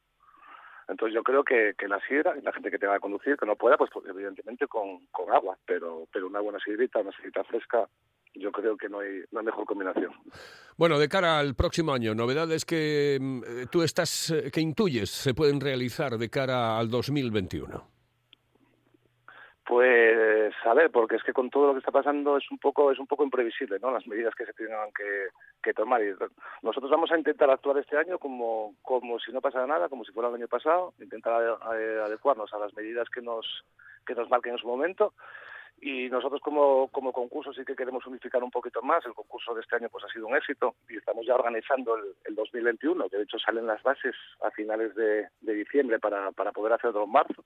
Entonces 0.87 1.13
yo 1.13 1.21
creo 1.21 1.43
que, 1.43 1.75
la 1.87 1.99
sidra, 2.07 2.35
y 2.35 2.41
la 2.41 2.51
gente 2.51 2.71
que 2.71 2.79
tenga 2.79 2.95
que 2.95 3.01
conducir, 3.01 3.37
que 3.37 3.45
no 3.45 3.55
pueda, 3.55 3.77
pues, 3.77 3.91
pues, 3.93 4.07
evidentemente 4.07 4.65
con, 4.67 5.05
con 5.11 5.31
agua, 5.31 5.55
pero 5.67 6.07
pero 6.11 6.25
una 6.25 6.39
buena 6.39 6.57
sidrita, 6.61 6.97
una 7.01 7.11
sidrita 7.11 7.43
fresca, 7.43 7.87
yo 8.35 8.51
creo 8.51 8.77
que 8.77 8.89
no 8.89 8.99
hay, 8.99 9.23
no 9.31 9.39
hay 9.39 9.45
mejor 9.45 9.65
combinación. 9.65 10.11
Bueno, 10.77 10.99
de 10.99 11.07
cara 11.09 11.39
al 11.39 11.55
próximo 11.55 11.93
año, 11.93 12.13
novedades 12.15 12.65
que 12.65 13.17
mm, 13.19 13.41
eh, 13.45 13.65
tú 13.71 13.81
estás, 13.81 14.29
eh, 14.31 14.51
que 14.51 14.61
intuyes 14.61 15.09
se 15.09 15.33
pueden 15.33 15.59
realizar 15.61 16.17
de 16.17 16.29
cara 16.29 16.77
al 16.77 16.89
2021. 16.89 17.95
Pues 19.67 20.53
a 20.63 20.75
ver, 20.75 20.91
porque 20.91 21.15
es 21.15 21.23
que 21.23 21.33
con 21.33 21.49
todo 21.49 21.67
lo 21.67 21.73
que 21.73 21.79
está 21.79 21.91
pasando 21.91 22.37
es 22.37 22.43
un 22.51 22.59
poco 22.59 22.91
es 22.91 22.99
un 22.99 23.07
poco 23.07 23.23
imprevisible, 23.23 23.79
¿no? 23.81 23.89
Las 23.89 24.05
medidas 24.05 24.35
que 24.35 24.45
se 24.45 24.53
tengan 24.53 24.91
que, 24.95 25.29
que 25.63 25.73
tomar. 25.73 26.03
Y 26.03 26.13
nosotros 26.61 26.91
vamos 26.91 27.11
a 27.11 27.17
intentar 27.17 27.49
actuar 27.49 27.79
este 27.79 27.97
año 27.97 28.19
como 28.19 28.75
como 28.83 29.17
si 29.19 29.31
no 29.31 29.41
pasara 29.41 29.65
nada, 29.65 29.89
como 29.89 30.05
si 30.05 30.11
fuera 30.11 30.29
el 30.29 30.35
año 30.35 30.47
pasado, 30.47 30.93
intentar 30.99 31.33
ade- 31.41 31.99
adecuarnos 32.05 32.53
a 32.53 32.59
las 32.59 32.75
medidas 32.75 33.09
que 33.09 33.23
nos 33.23 33.65
que 34.05 34.13
nos 34.13 34.29
marquen 34.29 34.51
en 34.53 34.59
su 34.59 34.67
momento 34.67 35.13
Y 35.81 36.09
nosotros 36.09 36.41
como, 36.41 36.87
como 36.87 37.11
concurso 37.11 37.53
sí 37.53 37.63
que 37.65 37.75
queremos 37.75 38.05
unificar 38.07 38.43
un 38.43 38.51
poquito 38.51 38.81
más. 38.81 39.05
El 39.05 39.13
concurso 39.13 39.53
de 39.53 39.61
este 39.61 39.75
año 39.75 39.89
pues 39.89 40.03
ha 40.05 40.09
sido 40.09 40.27
un 40.27 40.35
éxito 40.35 40.75
y 40.89 40.97
estamos 40.97 41.25
ya 41.25 41.35
organizando 41.35 41.97
el, 41.97 42.15
el 42.23 42.35
2021, 42.35 43.09
que 43.09 43.17
de 43.17 43.23
hecho 43.23 43.37
salen 43.37 43.67
las 43.67 43.83
bases 43.83 44.15
a 44.41 44.51
finales 44.51 44.95
de, 44.95 45.27
de 45.41 45.53
diciembre 45.53 45.99
para, 45.99 46.31
para 46.31 46.51
poder 46.51 46.73
hacerlo 46.73 47.03
en 47.03 47.11
marzo. 47.11 47.43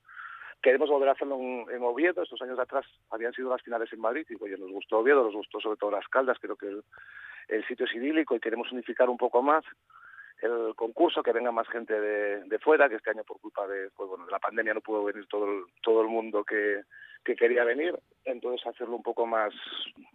Queremos 0.61 0.89
volver 0.89 1.09
a 1.09 1.13
hacerlo 1.13 1.37
en, 1.37 1.81
Oviedo. 1.83 2.21
Estos 2.21 2.41
años 2.41 2.59
atrás 2.59 2.85
habían 3.09 3.33
sido 3.33 3.49
las 3.49 3.61
finales 3.61 3.91
en 3.93 4.01
Madrid 4.01 4.25
y 4.29 4.35
oye, 4.43 4.57
nos 4.57 4.71
gustó 4.71 4.99
Oviedo, 4.99 5.23
nos 5.23 5.35
gustó 5.35 5.59
sobre 5.61 5.77
todo 5.77 5.91
las 5.91 6.07
Caldas. 6.09 6.37
Creo 6.39 6.57
que 6.57 6.67
el, 6.67 6.83
el 7.47 7.65
sitio 7.65 7.85
es 7.85 7.95
idílico 7.95 8.35
y 8.35 8.39
queremos 8.39 8.71
unificar 8.71 9.09
un 9.09 9.17
poco 9.17 9.41
más 9.41 9.63
el 10.41 10.73
concurso, 10.75 11.23
que 11.23 11.33
venga 11.33 11.51
más 11.51 11.67
gente 11.69 11.99
de, 11.99 12.43
de 12.45 12.59
fuera, 12.59 12.89
que 12.89 12.95
este 12.95 13.09
año 13.09 13.23
por 13.23 13.39
culpa 13.39 13.67
de, 13.67 13.89
pues, 13.95 14.09
bueno, 14.09 14.25
de 14.25 14.31
la 14.31 14.39
pandemia 14.39 14.73
no 14.73 14.81
pudo 14.81 15.03
venir 15.03 15.27
todo 15.27 15.45
el, 15.45 15.65
todo 15.81 16.01
el 16.01 16.07
mundo 16.07 16.43
que, 16.43 16.83
que 17.23 17.35
quería 17.35 17.63
venir, 17.63 17.97
entonces 18.25 18.65
hacerlo 18.65 18.95
un 18.95 19.03
poco 19.03 19.25
más, 19.25 19.53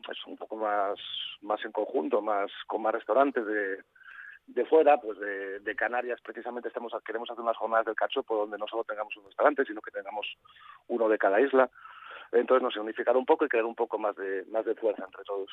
pues, 0.04 0.18
un 0.26 0.36
poco 0.36 0.56
más, 0.56 0.98
más 1.42 1.64
en 1.64 1.72
conjunto, 1.72 2.22
más 2.22 2.50
con 2.66 2.82
más 2.82 2.94
restaurantes 2.94 3.44
de, 3.46 3.78
de 4.46 4.64
fuera, 4.66 4.98
pues 4.98 5.18
de, 5.18 5.74
Canarias 5.76 6.20
precisamente 6.22 6.68
estamos 6.68 6.92
queremos 7.04 7.28
hacer 7.30 7.42
unas 7.42 7.56
jornadas 7.56 7.86
del 7.86 7.96
cachopo 7.96 8.36
donde 8.36 8.58
no 8.58 8.66
solo 8.68 8.84
tengamos 8.84 9.16
un 9.16 9.24
restaurante, 9.24 9.64
sino 9.64 9.80
que 9.80 9.90
tengamos 9.90 10.26
uno 10.88 11.08
de 11.08 11.18
cada 11.18 11.40
isla. 11.40 11.68
Entonces, 12.32 12.62
no 12.62 12.70
sé, 12.70 12.80
unificar 12.80 13.16
un 13.16 13.24
poco 13.26 13.44
y 13.44 13.48
crear 13.48 13.64
un 13.64 13.74
poco 13.74 13.98
más 13.98 14.16
de, 14.16 14.44
más 14.50 14.64
de 14.64 14.74
fuerza 14.74 15.04
entre 15.04 15.22
todos. 15.24 15.50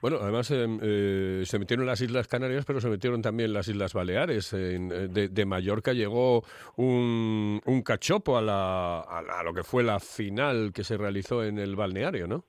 Bueno, 0.00 0.18
además 0.20 0.50
eh, 0.50 0.66
eh, 0.82 1.42
se 1.44 1.58
metieron 1.58 1.86
las 1.86 2.00
Islas 2.00 2.28
Canarias, 2.28 2.64
pero 2.64 2.80
se 2.80 2.88
metieron 2.88 3.22
también 3.22 3.52
las 3.52 3.66
Islas 3.68 3.94
Baleares. 3.94 4.52
En- 4.52 4.92
eh, 4.92 5.08
de, 5.08 5.28
de 5.28 5.46
Mallorca 5.46 5.92
llegó 5.92 6.42
un, 6.76 7.60
un 7.64 7.82
cachopo 7.82 8.36
a, 8.36 8.42
la, 8.42 9.00
a, 9.00 9.22
la- 9.22 9.40
a 9.40 9.42
lo 9.42 9.52
que 9.54 9.62
fue 9.64 9.82
la 9.82 9.98
final 9.98 10.72
que 10.74 10.84
se 10.84 10.96
realizó 10.96 11.42
en 11.42 11.58
el 11.58 11.74
balneario, 11.76 12.26
¿no? 12.26 12.44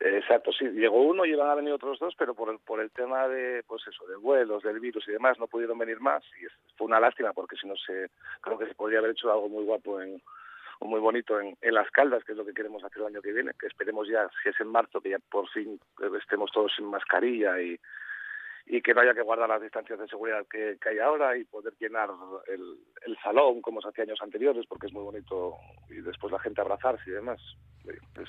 Exacto, 0.00 0.50
sí, 0.52 0.64
llegó 0.66 1.00
uno 1.02 1.24
y 1.24 1.30
iban 1.30 1.48
a 1.48 1.54
venir 1.54 1.72
otros 1.72 1.98
dos, 1.98 2.14
pero 2.18 2.34
por 2.34 2.50
el, 2.50 2.58
por 2.58 2.80
el 2.80 2.90
tema 2.90 3.26
de, 3.28 3.62
pues 3.66 3.82
eso, 3.86 4.06
de 4.06 4.16
vuelos, 4.16 4.62
del 4.62 4.80
virus 4.80 5.06
y 5.08 5.12
demás, 5.12 5.38
no 5.38 5.46
pudieron 5.46 5.78
venir 5.78 5.98
más 6.00 6.22
y 6.42 6.46
fue 6.76 6.88
una 6.88 7.00
lástima 7.00 7.32
porque 7.32 7.56
si 7.56 7.66
no 7.66 7.74
se, 7.76 8.10
creo 8.40 8.58
que 8.58 8.66
se 8.66 8.74
podría 8.74 8.98
haber 8.98 9.12
hecho 9.12 9.32
algo 9.32 9.48
muy 9.48 9.64
guapo 9.64 10.00
en, 10.02 10.20
muy 10.88 11.00
bonito 11.00 11.40
en, 11.40 11.56
en 11.60 11.74
las 11.74 11.90
caldas, 11.90 12.24
que 12.24 12.32
es 12.32 12.38
lo 12.38 12.44
que 12.44 12.54
queremos 12.54 12.82
hacer 12.84 13.02
el 13.02 13.08
año 13.08 13.22
que 13.22 13.32
viene, 13.32 13.52
que 13.58 13.66
esperemos 13.66 14.08
ya, 14.08 14.28
si 14.42 14.48
es 14.48 14.60
en 14.60 14.68
marzo, 14.68 15.00
que 15.00 15.10
ya 15.10 15.18
por 15.30 15.48
fin 15.50 15.80
eh, 16.02 16.10
estemos 16.20 16.50
todos 16.52 16.72
sin 16.76 16.86
mascarilla 16.86 17.60
y, 17.60 17.78
y 18.66 18.80
que 18.80 18.94
no 18.94 19.00
haya 19.00 19.14
que 19.14 19.22
guardar 19.22 19.48
las 19.48 19.62
distancias 19.62 19.98
de 19.98 20.08
seguridad 20.08 20.46
que, 20.50 20.78
hay 20.88 20.98
ahora 20.98 21.36
y 21.36 21.44
poder 21.44 21.74
llenar 21.78 22.10
el, 22.46 22.78
el 23.06 23.16
salón 23.22 23.60
como 23.60 23.80
se 23.80 23.88
hacía 23.88 24.04
años 24.04 24.20
anteriores, 24.22 24.66
porque 24.68 24.86
es 24.86 24.92
muy 24.92 25.02
bonito 25.02 25.56
y 25.88 26.00
después 26.00 26.32
la 26.32 26.38
gente 26.38 26.60
abrazarse 26.60 27.10
y 27.10 27.12
demás. 27.12 27.40
Pues, 27.82 28.28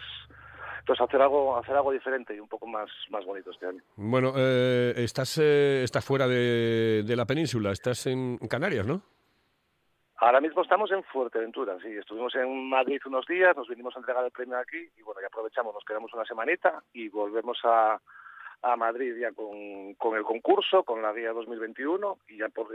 entonces 0.79 1.03
hacer 1.03 1.21
algo 1.21 1.57
hacer 1.57 1.75
algo 1.75 1.91
diferente 1.91 2.35
y 2.35 2.39
un 2.39 2.47
poco 2.47 2.67
más 2.67 2.89
más 3.09 3.25
bonito 3.25 3.49
este 3.49 3.65
año. 3.65 3.81
Bueno, 3.95 4.33
eh, 4.37 4.93
estás, 4.97 5.39
eh, 5.39 5.83
estás 5.83 6.05
fuera 6.05 6.27
de, 6.27 7.03
de 7.03 7.15
la 7.15 7.25
península, 7.25 7.71
estás 7.71 8.05
en 8.05 8.37
Canarias, 8.37 8.85
¿no? 8.85 9.14
Ahora 10.17 10.39
mismo 10.39 10.61
estamos 10.61 10.89
en 10.91 11.03
Fuerteventura, 11.03 11.77
sí, 11.81 11.89
estuvimos 11.89 12.33
en 12.35 12.69
Madrid 12.69 13.01
unos 13.05 13.25
días, 13.25 13.55
nos 13.55 13.67
vinimos 13.67 13.95
a 13.95 13.99
entregar 13.99 14.23
el 14.23 14.31
premio 14.31 14.57
aquí 14.57 14.89
y 14.97 15.01
bueno, 15.01 15.19
ya 15.19 15.27
aprovechamos, 15.27 15.73
nos 15.73 15.83
quedamos 15.83 16.13
una 16.13 16.23
semanita 16.23 16.81
y 16.93 17.09
volvemos 17.09 17.59
a, 17.63 17.99
Madrid 18.77 19.15
ya 19.19 19.31
con, 19.33 20.15
el 20.15 20.23
concurso, 20.23 20.83
con 20.83 21.01
la 21.01 21.13
guía 21.13 21.33
2021 21.33 22.17
y 22.29 22.37
ya 22.37 22.49
por 22.49 22.71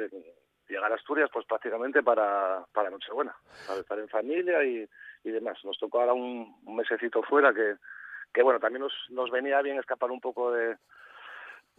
llegar 0.68 0.92
a 0.92 0.94
Asturias 0.94 1.30
pues 1.32 1.46
prácticamente 1.46 2.02
para, 2.02 2.64
para 2.72 2.90
Nochebuena, 2.90 3.34
para 3.66 3.80
estar 3.80 3.98
en 3.98 4.08
familia 4.08 4.62
y, 4.62 4.86
demás. 5.24 5.58
Nos 5.64 5.78
tocó 5.78 6.00
ahora 6.00 6.12
un, 6.12 6.54
mesecito 6.76 7.22
fuera 7.22 7.52
que, 7.52 8.42
bueno, 8.42 8.60
también 8.60 8.86
nos 9.08 9.30
venía 9.30 9.60
bien 9.62 9.78
escapar 9.78 10.12
un 10.12 10.20
poco 10.20 10.52
de, 10.52 10.76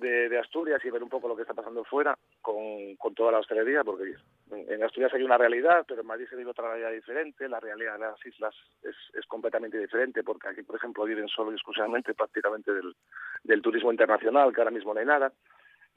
de, 0.02 0.40
Asturias 0.40 0.84
y 0.84 0.90
ver 0.90 1.04
un 1.04 1.10
poco 1.10 1.28
lo 1.28 1.36
que 1.36 1.44
está 1.44 1.54
pasando 1.54 1.84
fuera 1.84 2.18
con, 2.42 2.96
con 2.98 3.14
toda 3.14 3.32
la 3.32 3.40
hostelería, 3.40 3.84
porque 3.84 4.16
en, 4.52 4.84
Asturias 4.84 5.14
hay 5.14 5.24
una 5.24 5.38
realidad, 5.38 5.86
pero 5.88 6.02
en 6.02 6.08
Madrid 6.08 6.28
se 6.30 6.36
vive 6.36 6.52
otra 6.52 6.68
realidad 6.68 6.92
diferente, 6.92 7.48
la 7.48 7.60
realidad 7.60 7.94
de 7.94 8.00
las 8.00 8.26
islas 8.26 8.56
es, 8.84 8.96
es 9.14 9.26
completamente 9.28 9.78
diferente, 9.78 10.24
porque 10.24 10.50
aquí, 10.50 10.64
por 10.64 10.76
ejemplo, 10.76 11.06
viven 11.06 11.28
solo 11.28 11.52
y 11.52 11.56
exclusivamente 11.56 12.14
prácticamente 12.14 12.74
del, 12.74 12.96
del 13.44 13.62
turismo 13.62 13.92
internacional, 13.92 14.54
que 14.54 14.62
ahora 14.62 14.72
mismo 14.72 14.94
no 14.94 15.00
hay 15.00 15.06
nada. 15.06 15.32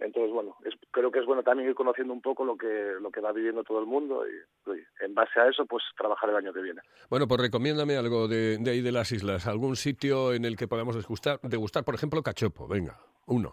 Entonces, 0.01 0.33
bueno, 0.33 0.57
es, 0.65 0.75
creo 0.91 1.11
que 1.11 1.21
es 1.21 1.27
bueno 1.27 1.43
también 1.43 1.69
ir 1.69 1.75
conociendo 1.75 2.13
un 2.13 2.21
poco 2.21 2.45
lo 2.45 2.57
que 2.57 2.95
lo 3.01 3.11
que 3.11 3.21
va 3.21 3.33
viviendo 3.33 3.63
todo 3.63 3.79
el 3.79 3.87
mundo 3.87 4.25
y, 4.27 4.71
y 4.73 4.85
en 5.05 5.15
base 5.15 5.39
a 5.39 5.49
eso, 5.49 5.65
pues 5.67 5.85
trabajar 5.97 6.31
el 6.31 6.37
año 6.37 6.53
que 6.53 6.63
viene. 6.63 6.81
Bueno, 7.09 7.29
pues 7.29 7.41
recomiéndame 7.41 7.97
algo 7.97 8.27
de, 8.27 8.59
de 8.59 8.71
ahí 8.71 8.81
de 8.81 8.91
las 8.91 9.13
islas, 9.13 9.47
algún 9.47 9.77
sitio 9.77 10.35
en 10.35 10.45
el 10.45 10.57
que 10.57 10.67
podamos 10.67 10.97
degustar, 10.97 11.39
degustar 11.43 11.85
por 11.85 11.95
ejemplo, 11.95 12.23
cachopo. 12.23 12.67
Venga, 12.67 12.99
uno. 13.27 13.53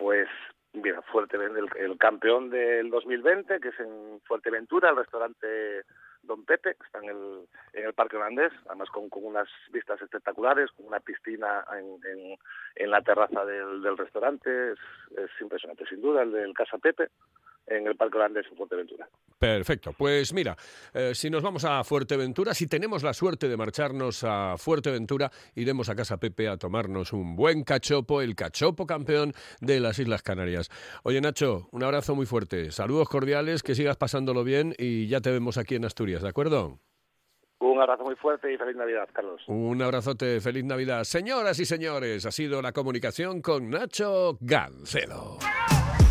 Pues 0.00 0.28
mira, 0.72 1.02
Fuerteventura, 1.02 1.68
el, 1.78 1.98
campeón 1.98 2.48
del 2.48 2.88
2020, 2.88 3.60
que 3.60 3.68
es 3.68 3.78
en 3.80 4.18
Fuerteventura, 4.24 4.88
el 4.88 4.96
restaurante 4.96 5.82
Don 6.22 6.42
Pepe, 6.46 6.70
está 6.70 7.00
en 7.00 7.10
el, 7.10 7.46
en 7.74 7.84
el 7.84 7.92
Parque 7.92 8.16
Holandés, 8.16 8.50
además 8.66 8.88
con, 8.88 9.10
con 9.10 9.26
unas 9.26 9.46
vistas 9.70 10.00
espectaculares, 10.00 10.70
con 10.70 10.86
una 10.86 11.00
piscina 11.00 11.66
en, 11.78 12.00
en, 12.10 12.38
en 12.76 12.90
la 12.90 13.02
terraza 13.02 13.44
del, 13.44 13.82
del 13.82 13.98
restaurante, 13.98 14.72
es, 14.72 14.78
es 15.18 15.30
impresionante, 15.42 15.84
sin 15.84 16.00
duda, 16.00 16.22
el 16.22 16.32
del 16.32 16.54
Casa 16.54 16.78
Pepe, 16.78 17.10
en 17.70 17.86
el 17.86 17.96
Parque 17.96 18.18
Holandés 18.18 18.46
en 18.50 18.56
Fuerteventura. 18.56 19.08
Perfecto. 19.38 19.94
Pues 19.96 20.34
mira, 20.34 20.56
eh, 20.92 21.14
si 21.14 21.30
nos 21.30 21.42
vamos 21.42 21.64
a 21.64 21.82
Fuerteventura, 21.84 22.52
si 22.52 22.66
tenemos 22.66 23.02
la 23.02 23.14
suerte 23.14 23.48
de 23.48 23.56
marcharnos 23.56 24.22
a 24.24 24.56
Fuerteventura, 24.58 25.30
iremos 25.54 25.88
a 25.88 25.94
Casa 25.94 26.18
Pepe 26.18 26.48
a 26.48 26.58
tomarnos 26.58 27.12
un 27.12 27.36
buen 27.36 27.64
cachopo, 27.64 28.20
el 28.20 28.34
cachopo 28.34 28.86
campeón 28.86 29.32
de 29.60 29.80
las 29.80 29.98
Islas 29.98 30.22
Canarias. 30.22 30.68
Oye, 31.04 31.20
Nacho, 31.20 31.68
un 31.70 31.82
abrazo 31.82 32.14
muy 32.14 32.26
fuerte. 32.26 32.70
Saludos 32.70 33.08
cordiales, 33.08 33.62
que 33.62 33.74
sigas 33.74 33.96
pasándolo 33.96 34.44
bien 34.44 34.74
y 34.76 35.06
ya 35.06 35.20
te 35.20 35.30
vemos 35.30 35.56
aquí 35.56 35.76
en 35.76 35.84
Asturias, 35.84 36.22
¿de 36.22 36.28
acuerdo? 36.28 36.78
Un 37.60 37.78
abrazo 37.78 38.04
muy 38.04 38.16
fuerte 38.16 38.52
y 38.52 38.56
feliz 38.56 38.76
Navidad, 38.76 39.08
Carlos. 39.12 39.42
Un 39.46 39.80
abrazote, 39.82 40.40
feliz 40.40 40.64
Navidad. 40.64 41.04
Señoras 41.04 41.58
y 41.60 41.66
señores, 41.66 42.24
ha 42.26 42.30
sido 42.30 42.62
la 42.62 42.72
comunicación 42.72 43.42
con 43.42 43.70
Nacho 43.70 44.38
Gancedo. 44.40 45.38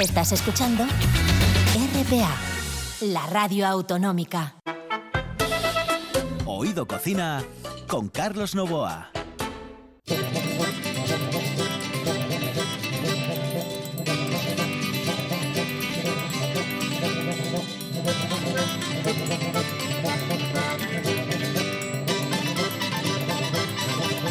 Estás 0.00 0.30
escuchando 0.30 0.84
RPA, 0.84 2.30
la 3.00 3.26
radio 3.26 3.66
autonómica. 3.66 4.54
Oído 6.46 6.86
Cocina 6.86 7.42
con 7.88 8.08
Carlos 8.08 8.54
Novoa. 8.54 9.10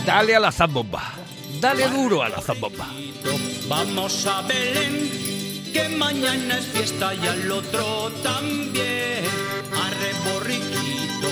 Dale 0.06 0.34
a 0.34 0.40
la 0.40 0.52
zambomba. 0.54 1.04
Dale 1.60 1.90
duro 1.90 2.24
a 2.24 2.30
la 2.30 2.40
zambomba. 2.40 2.88
Vamos 3.68 4.26
a 4.26 4.42
Belén, 4.44 5.27
que 5.78 5.90
mañana 5.90 6.58
es 6.58 6.66
fiesta 6.68 7.14
y 7.14 7.28
al 7.28 7.52
otro 7.52 8.10
también. 8.24 9.24
Arre 9.74 10.12
borriquito, 10.26 11.28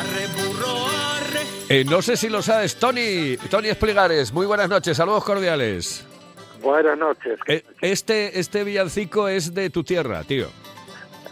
arre 0.00 0.26
burro, 0.36 0.86
arre 1.16 1.40
Eh, 1.68 1.84
no 1.84 2.00
sé 2.00 2.16
si 2.16 2.28
lo 2.28 2.42
sabes, 2.42 2.76
Tony. 2.76 3.36
Tony 3.50 3.68
Espligares, 3.68 4.32
muy 4.32 4.46
buenas 4.46 4.68
noches, 4.68 4.96
saludos 4.96 5.24
cordiales. 5.24 6.06
Buenas 6.62 6.96
noches. 6.96 7.38
Eh, 7.46 7.64
este, 7.80 8.38
este 8.38 8.64
villancico 8.64 9.28
es 9.28 9.52
de 9.52 9.68
tu 9.70 9.84
tierra, 9.84 10.22
tío. 10.24 10.48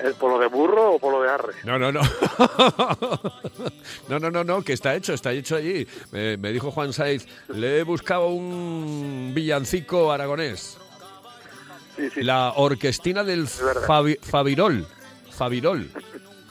¿El 0.02 0.14
polo 0.14 0.38
de 0.38 0.46
burro 0.46 0.94
o 0.94 0.98
polo 0.98 1.22
de 1.22 1.30
arre? 1.30 1.54
No, 1.64 1.78
no, 1.78 1.92
no. 1.92 2.00
no, 4.08 4.18
no, 4.18 4.30
no, 4.30 4.44
no, 4.44 4.62
que 4.62 4.72
está 4.72 4.94
hecho, 4.94 5.12
está 5.12 5.32
hecho 5.32 5.56
allí. 5.56 5.86
Me, 6.10 6.36
me 6.36 6.52
dijo 6.52 6.70
Juan 6.70 6.92
Saiz, 6.92 7.26
le 7.48 7.78
he 7.78 7.82
buscado 7.84 8.28
un 8.28 9.32
villancico 9.34 10.10
aragonés. 10.10 10.79
Sí, 12.00 12.10
sí. 12.10 12.22
La 12.22 12.52
orquestina 12.56 13.22
del. 13.24 13.46
Fabi- 13.46 14.18
Fabirol. 14.20 14.86
Fabirol. 15.30 15.90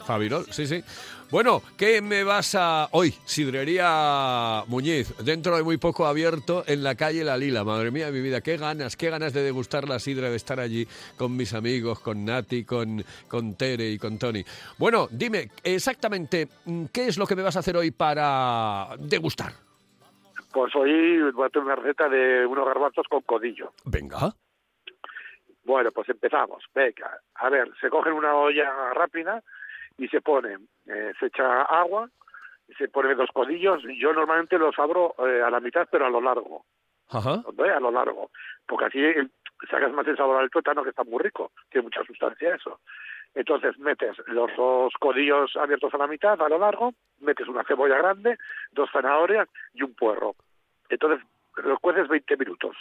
Fabirol, 0.06 0.46
sí, 0.50 0.66
sí. 0.66 0.82
Bueno, 1.30 1.62
¿qué 1.76 2.02
me 2.02 2.24
vas 2.24 2.56
a... 2.56 2.88
Hoy, 2.90 3.14
Sidrería 3.24 4.64
Muñiz, 4.66 5.14
dentro 5.18 5.56
de 5.56 5.62
muy 5.62 5.76
poco 5.76 6.06
abierto 6.06 6.64
en 6.66 6.82
la 6.82 6.96
calle 6.96 7.22
La 7.22 7.36
Lila. 7.36 7.62
Madre 7.62 7.92
mía, 7.92 8.10
mi 8.10 8.20
vida, 8.20 8.40
qué 8.40 8.56
ganas, 8.56 8.96
qué 8.96 9.10
ganas 9.10 9.32
de 9.32 9.42
degustar 9.44 9.88
la 9.88 10.00
sidra, 10.00 10.28
de 10.28 10.34
estar 10.34 10.58
allí 10.58 10.88
con 11.16 11.36
mis 11.36 11.54
amigos, 11.54 12.00
con 12.00 12.24
Nati, 12.24 12.64
con, 12.64 13.04
con 13.28 13.54
Tere 13.54 13.90
y 13.90 13.98
con 13.98 14.18
Tony. 14.18 14.44
Bueno, 14.76 15.06
dime, 15.12 15.50
exactamente, 15.62 16.48
mm, 16.64 16.86
¿qué 16.86 17.06
es 17.06 17.16
lo 17.16 17.28
que 17.28 17.36
me 17.36 17.42
vas 17.42 17.54
a 17.54 17.60
hacer 17.60 17.76
hoy 17.76 17.92
para 17.92 18.88
degustar? 18.98 19.52
Pues 20.52 20.74
hoy 20.74 21.30
voy 21.30 21.46
a 21.46 21.48
tener 21.50 21.66
una 21.66 21.76
receta 21.76 22.08
de 22.08 22.44
unos 22.44 22.66
garbanzos 22.66 23.06
con 23.08 23.20
codillo. 23.20 23.72
Venga. 23.84 24.34
Bueno, 25.64 25.90
pues 25.92 26.08
empezamos. 26.08 26.64
Venga, 26.74 27.18
a 27.34 27.48
ver, 27.48 27.70
se 27.80 27.90
cogen 27.90 28.12
una 28.12 28.34
olla 28.34 28.92
rápida 28.94 29.42
y 29.98 30.08
se 30.08 30.20
pone, 30.20 30.56
eh, 30.86 31.12
se 31.18 31.26
echa 31.26 31.62
agua, 31.62 32.08
se 32.78 32.88
ponen 32.88 33.16
dos 33.16 33.30
codillos. 33.32 33.82
Yo 33.98 34.12
normalmente 34.12 34.58
los 34.58 34.78
abro 34.78 35.14
eh, 35.18 35.42
a 35.42 35.50
la 35.50 35.60
mitad, 35.60 35.88
pero 35.90 36.06
a 36.06 36.10
lo 36.10 36.20
largo. 36.20 36.64
Ajá. 37.10 37.42
¿ve? 37.54 37.70
A 37.70 37.80
lo 37.80 37.90
largo. 37.90 38.30
Porque 38.66 38.84
así 38.86 38.98
eh, 39.00 39.28
sacas 39.70 39.92
más 39.92 40.06
el 40.06 40.16
sabor 40.16 40.40
al 40.40 40.50
tuétano, 40.50 40.82
que 40.82 40.90
está 40.90 41.04
muy 41.04 41.18
rico. 41.18 41.52
Tiene 41.68 41.84
mucha 41.84 42.04
sustancia 42.04 42.54
eso. 42.54 42.80
Entonces 43.34 43.78
metes 43.78 44.16
los 44.26 44.50
dos 44.56 44.92
codillos 44.98 45.56
abiertos 45.56 45.94
a 45.94 45.98
la 45.98 46.06
mitad, 46.06 46.40
a 46.40 46.48
lo 46.48 46.58
largo, 46.58 46.94
metes 47.20 47.46
una 47.46 47.64
cebolla 47.64 47.96
grande, 47.96 48.38
dos 48.72 48.90
zanahorias 48.92 49.48
y 49.72 49.82
un 49.82 49.94
puerro. 49.94 50.34
Entonces 50.88 51.24
los 51.56 51.78
cueces 51.78 52.08
20 52.08 52.36
minutos. 52.36 52.76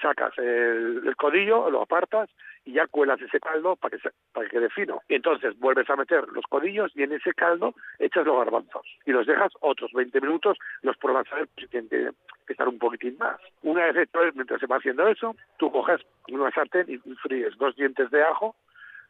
Sacas 0.00 0.36
el, 0.38 1.02
el 1.06 1.16
codillo, 1.16 1.68
lo 1.70 1.82
apartas 1.82 2.30
y 2.64 2.74
ya 2.74 2.86
cuelas 2.86 3.20
ese 3.20 3.40
caldo 3.40 3.76
para 3.76 3.96
que, 3.96 4.02
se- 4.02 4.14
para 4.32 4.46
que 4.48 4.56
quede 4.56 4.70
fino. 4.70 5.02
Y 5.08 5.14
entonces 5.16 5.58
vuelves 5.58 5.88
a 5.90 5.96
meter 5.96 6.26
los 6.28 6.44
codillos 6.46 6.90
y 6.94 7.02
en 7.02 7.12
ese 7.12 7.32
caldo 7.34 7.74
echas 7.98 8.24
los 8.24 8.36
garbanzos. 8.38 8.86
Y 9.04 9.10
los 9.12 9.26
dejas 9.26 9.52
otros 9.60 9.92
20 9.92 10.20
minutos, 10.20 10.56
los 10.82 10.96
pruebas 10.96 11.26
a 11.32 11.36
ver 11.36 11.48
si 11.58 11.66
tienen 11.66 11.88
que 11.88 12.10
que 12.46 12.54
estar 12.54 12.66
un 12.66 12.78
poquitín 12.78 13.16
más. 13.18 13.38
Una 13.62 13.84
vez 13.86 13.96
hecho, 14.08 14.18
mientras 14.34 14.58
se 14.58 14.66
va 14.66 14.76
haciendo 14.78 15.06
eso, 15.06 15.36
tú 15.58 15.70
coges 15.70 16.00
una 16.28 16.50
sartén 16.50 16.86
y 16.90 16.98
fríes 17.16 17.56
dos 17.56 17.76
dientes 17.76 18.10
de 18.10 18.22
ajo 18.24 18.56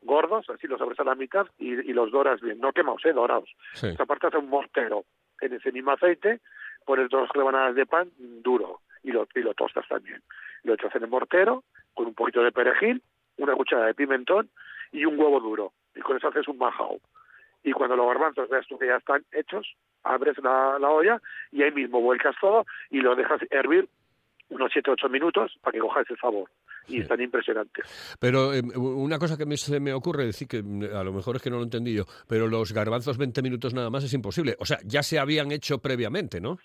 gordos, 0.02 0.48
así 0.50 0.66
los 0.66 0.81
abres 0.81 0.98
a 1.00 1.05
la 1.05 1.14
mitad 1.14 1.46
y, 1.59 1.72
y 1.72 1.92
los 1.92 2.11
doras 2.11 2.40
bien, 2.40 2.59
no 2.61 2.72
quemados, 2.72 3.05
eh, 3.05 3.12
dorados. 3.12 3.48
Sí. 3.74 3.88
Los 3.88 4.00
apartas 4.00 4.35
a 4.35 4.38
un 4.38 4.48
mortero. 4.50 5.05
En 5.40 5.52
ese 5.55 5.72
mismo 5.72 5.92
aceite 5.92 6.40
pones 6.85 7.09
dos 7.09 7.28
rebanadas 7.31 7.74
de 7.74 7.87
pan 7.87 8.11
duro 8.18 8.81
y 9.03 9.12
lo, 9.12 9.27
y 9.35 9.41
lo 9.41 9.55
tostas 9.55 9.87
también. 9.88 10.23
Lo 10.62 10.75
echas 10.75 10.95
en 10.95 11.05
el 11.05 11.11
mortero 11.11 11.65
con 11.95 12.07
un 12.07 12.15
poquito 12.15 12.43
de 12.43 12.53
perejil, 12.53 13.03
una 13.38 13.55
cuchara 13.55 13.87
de 13.87 13.95
pimentón 13.95 14.51
y 14.93 15.05
un 15.05 15.19
huevo 15.19 15.41
duro. 15.41 15.73
Y 15.95 16.01
con 16.01 16.17
eso 16.17 16.29
haces 16.29 16.49
un 16.49 16.59
majao. 16.59 17.01
Y 17.65 17.73
cuando 17.73 17.97
los 17.97 18.07
garbanzos 18.07 18.49
veas 18.49 18.67
tú 18.67 18.79
que 18.79 18.87
ya 18.87 18.97
están 18.97 19.25
hechos, 19.33 19.77
abres 20.03 20.37
la, 20.43 20.79
la 20.81 20.91
olla 20.91 21.21
y 21.53 21.62
ahí 21.62 21.71
mismo 21.71 22.01
vuelcas 22.01 22.35
todo 22.41 22.67
y 22.91 23.01
lo 23.01 23.15
dejas 23.15 23.41
hervir 23.51 23.88
unos 24.53 24.71
7-8 24.73 25.09
minutos 25.11 25.53
para 25.62 25.73
que 25.73 25.79
coja 25.79 26.03
ese 26.03 26.17
sabor. 26.17 26.51
Y 26.88 27.01
están 27.01 27.21
impresionantes. 27.21 28.17
Pero 28.19 28.53
eh, 28.53 28.61
una 28.77 29.17
cosa 29.19 29.38
que 29.38 29.47
me, 29.47 29.57
se 29.57 29.79
me 29.79 29.93
ocurre 29.93 30.27
decir, 30.27 30.49
que 30.49 30.62
mm, 30.62 30.97
a 30.97 31.05
lo 31.05 31.12
mejor 31.12 31.37
es 31.37 31.43
que 31.43 31.49
no 31.49 31.57
lo 31.57 31.62
he 31.62 31.65
entendido, 31.65 32.07
pero 32.27 32.49
los 32.49 32.73
garbanzos 32.73 33.19
20 33.19 33.41
minutos 33.41 33.73
nada 33.73 33.88
más 33.88 34.03
es 34.03 34.12
imposible. 34.15 34.57
O 34.59 34.67
sea, 34.67 34.79
ya 34.85 35.05
se 35.05 35.21
habían 35.21 35.53
hecho 35.53 35.79
previamente, 35.79 36.41
¿no? 36.41 36.59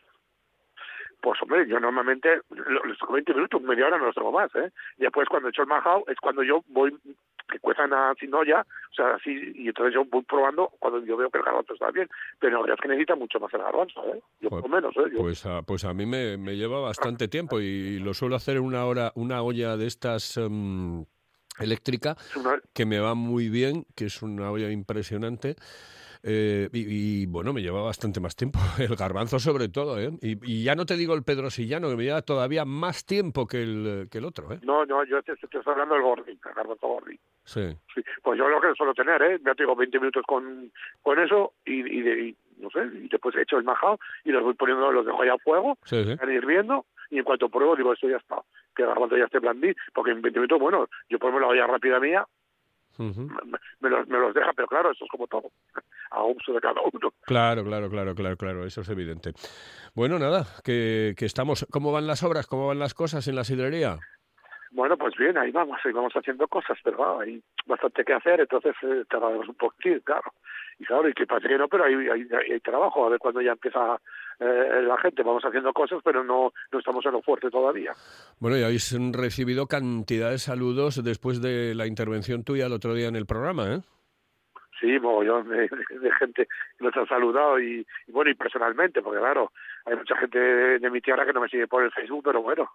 Pues 1.21 1.41
hombre, 1.41 1.67
yo 1.67 1.79
normalmente 1.79 2.41
lo- 2.49 2.83
los 2.85 2.97
tengo 2.99 3.13
20 3.13 3.33
minutos, 3.33 3.61
media 3.61 3.87
hora 3.87 3.97
no 3.97 4.05
los 4.05 4.15
tengo 4.15 4.31
más, 4.31 4.53
¿eh? 4.55 4.71
Y 4.97 5.01
después 5.03 5.27
cuando 5.29 5.49
echo 5.49 5.63
el 5.63 5.67
majao 5.67 6.03
es 6.07 6.17
cuando 6.19 6.43
yo 6.43 6.63
voy, 6.67 6.95
que 7.49 7.59
cuezan 7.59 7.91
a 7.93 8.13
sin 8.19 8.33
olla, 8.33 8.61
o 8.61 8.93
sea, 8.93 9.15
así, 9.15 9.31
y 9.55 9.67
entonces 9.67 9.93
yo 9.93 10.05
voy 10.05 10.21
probando 10.23 10.69
cuando 10.79 11.03
yo 11.03 11.17
veo 11.17 11.29
que 11.29 11.39
el 11.39 11.43
garbanzo 11.43 11.73
está 11.73 11.89
bien, 11.91 12.07
pero 12.39 12.53
la 12.57 12.61
verdad 12.61 12.75
es 12.77 12.81
que 12.81 12.87
necesita 12.89 13.15
mucho 13.15 13.39
más 13.39 13.53
el 13.53 13.61
garbanzo, 13.61 14.03
¿eh? 14.13 14.21
Yo 14.41 14.49
por 14.61 14.69
lo 14.69 14.75
menos, 14.75 14.95
¿eh? 14.97 15.09
Yo- 15.11 15.19
Pues 15.21 15.45
a, 15.45 15.61
pues 15.63 15.83
a 15.85 15.93
mí 15.93 16.05
me, 16.05 16.37
me 16.37 16.55
lleva 16.55 16.79
bastante 16.81 17.27
tiempo 17.27 17.59
y 17.59 17.99
lo 17.99 18.13
suelo 18.13 18.35
hacer 18.35 18.57
en 18.57 18.63
una 18.63 18.85
hora, 18.85 19.11
una 19.15 19.41
olla 19.41 19.75
de 19.75 19.87
estas 19.87 20.37
em, 20.37 21.05
eléctrica 21.59 22.15
que 22.73 22.85
me 22.85 22.99
va 22.99 23.15
muy 23.15 23.49
bien, 23.49 23.85
que 23.95 24.05
es 24.05 24.21
una 24.21 24.51
olla 24.51 24.69
impresionante. 24.69 25.55
Eh, 26.27 26.69
y, 26.73 27.21
y, 27.23 27.25
bueno, 27.25 27.53
me 27.53 27.61
lleva 27.61 27.81
bastante 27.81 28.19
más 28.19 28.35
tiempo, 28.35 28.59
el 28.79 28.95
garbanzo 28.95 29.39
sobre 29.39 29.69
todo, 29.69 29.99
¿eh? 29.99 30.11
Y, 30.21 30.37
y 30.51 30.63
ya 30.63 30.75
no 30.75 30.85
te 30.85 30.97
digo 30.97 31.13
el 31.15 31.23
pedrosillano, 31.23 31.89
que 31.89 31.95
me 31.95 32.03
lleva 32.03 32.21
todavía 32.21 32.65
más 32.65 33.05
tiempo 33.05 33.47
que 33.47 33.63
el, 33.63 34.07
que 34.11 34.17
el 34.17 34.25
otro, 34.25 34.51
¿eh? 34.53 34.59
No, 34.63 34.85
no, 34.85 35.03
yo 35.05 35.23
te, 35.23 35.35
te 35.35 35.45
estoy 35.45 35.61
hablando 35.65 35.95
del 35.95 36.03
gordín, 36.03 36.39
el 36.45 36.53
garbanzo 36.53 36.87
gordín. 36.87 37.19
Sí. 37.45 37.61
Sí, 37.95 38.01
pues 38.21 38.37
yo 38.37 38.49
lo 38.49 38.59
que 38.59 38.73
suelo 38.75 38.93
tener, 38.93 39.21
¿eh? 39.21 39.39
Ya 39.45 39.55
te 39.55 39.63
digo, 39.63 39.75
20 39.75 39.97
minutos 39.99 40.23
con, 40.27 40.71
con 41.01 41.17
eso 41.19 41.53
y, 41.65 41.79
y, 41.79 42.01
de- 42.01 42.21
y, 42.27 42.35
no 42.59 42.69
sé, 42.71 42.79
y 42.93 43.07
después 43.07 43.35
he 43.35 43.41
hecho 43.43 43.57
el 43.57 43.63
majao 43.63 43.97
y 44.25 44.31
los 44.31 44.43
voy 44.43 44.53
poniendo, 44.55 44.91
los 44.91 45.05
dejo 45.05 45.21
ahí 45.21 45.29
a 45.29 45.37
fuego, 45.37 45.77
Sí, 45.85 46.03
sí. 46.03 46.11
están 46.11 46.31
hirviendo 46.31 46.85
y 47.09 47.19
en 47.19 47.23
cuanto 47.23 47.47
pruebo 47.47 47.75
digo, 47.77 47.93
esto 47.93 48.09
ya 48.09 48.17
está, 48.17 48.41
que 48.75 48.81
el 48.83 48.89
garbanzo 48.89 49.15
ya 49.15 49.25
esté 49.25 49.39
blandí, 49.39 49.73
porque 49.93 50.11
en 50.11 50.21
20 50.21 50.39
minutos, 50.41 50.59
bueno, 50.59 50.89
yo 51.09 51.19
pongo 51.19 51.39
la 51.39 51.47
olla 51.47 51.67
rápida 51.67 51.99
mía, 52.01 52.25
Me, 52.97 53.57
me 53.79 53.89
los, 53.89 54.07
me 54.07 54.17
los 54.19 54.33
deja, 54.33 54.51
pero 54.53 54.67
claro, 54.67 54.91
eso 54.91 55.05
es 55.05 55.11
como 55.11 55.27
todo, 55.27 55.51
a 56.11 56.23
uso 56.23 56.53
de 56.53 56.61
cada 56.61 56.81
uno. 56.81 57.11
Claro, 57.23 57.63
claro, 57.63 57.89
claro, 57.89 58.15
claro, 58.15 58.37
claro, 58.37 58.65
eso 58.65 58.81
es 58.81 58.89
evidente. 58.89 59.31
Bueno, 59.95 60.19
nada, 60.19 60.45
que, 60.63 61.13
que 61.17 61.25
estamos. 61.25 61.65
¿Cómo 61.71 61.91
van 61.91 62.07
las 62.07 62.23
obras? 62.23 62.47
¿Cómo 62.47 62.67
van 62.67 62.79
las 62.79 62.93
cosas 62.93 63.27
en 63.27 63.35
la 63.35 63.43
sidrería? 63.43 63.97
Bueno, 64.71 64.97
pues 64.97 65.15
bien, 65.17 65.37
ahí 65.37 65.49
vamos, 65.51 65.79
ahí 65.85 65.91
vamos 65.93 66.13
haciendo 66.13 66.47
cosas, 66.47 66.77
pero 66.83 66.97
claro, 66.97 67.21
hay 67.21 67.41
bastante 67.65 68.03
que 68.03 68.13
hacer, 68.13 68.41
entonces 68.41 68.75
eh, 68.83 69.03
tardamos 69.09 69.47
un 69.47 69.55
poquitín, 69.55 69.99
claro. 70.01 70.33
Y 70.77 70.85
claro, 70.85 71.07
y 71.09 71.13
que 71.13 71.25
parece 71.25 71.47
que 71.47 71.57
no, 71.57 71.67
pero 71.67 71.85
hay, 71.85 71.95
hay, 71.95 72.21
hay- 72.31 72.51
hay 72.51 72.59
trabajo, 72.59 73.05
a 73.05 73.09
ver 73.09 73.17
cuándo 73.19 73.41
ya 73.41 73.53
empieza 73.53 73.99
eh, 74.39 74.81
la 74.83 74.97
gente, 74.97 75.23
vamos 75.23 75.43
haciendo 75.43 75.73
cosas, 75.73 75.99
pero 76.03 76.23
no, 76.23 76.53
no 76.71 76.79
estamos 76.79 77.05
en 77.05 77.13
lo 77.13 77.21
fuerte 77.21 77.49
todavía. 77.49 77.93
Bueno, 78.39 78.57
y 78.57 78.63
habéis 78.63 78.95
recibido 79.13 79.67
cantidad 79.67 80.29
de 80.29 80.37
saludos 80.37 81.03
después 81.03 81.41
de 81.41 81.73
la 81.75 81.87
intervención 81.87 82.43
tuya 82.43 82.67
el 82.67 82.73
otro 82.73 82.93
día 82.93 83.07
en 83.07 83.15
el 83.15 83.25
programa, 83.25 83.73
¿eh? 83.73 83.79
Sí, 84.79 84.99
mogollón 84.99 85.49
de, 85.49 85.61
de 85.67 86.11
gente 86.19 86.47
que 86.77 86.85
nos 86.85 86.95
ha 86.95 87.05
saludado 87.07 87.59
y, 87.59 87.85
y 88.07 88.11
bueno, 88.11 88.29
y 88.29 88.35
personalmente, 88.35 89.01
porque 89.01 89.19
claro, 89.19 89.51
hay 89.85 89.95
mucha 89.95 90.15
gente 90.17 90.37
de, 90.37 90.79
de 90.79 90.89
mi 90.91 91.01
tierra 91.01 91.25
que 91.25 91.33
no 91.33 91.41
me 91.41 91.49
sigue 91.49 91.67
por 91.67 91.83
el 91.83 91.91
Facebook, 91.91 92.21
pero 92.25 92.43
bueno, 92.43 92.69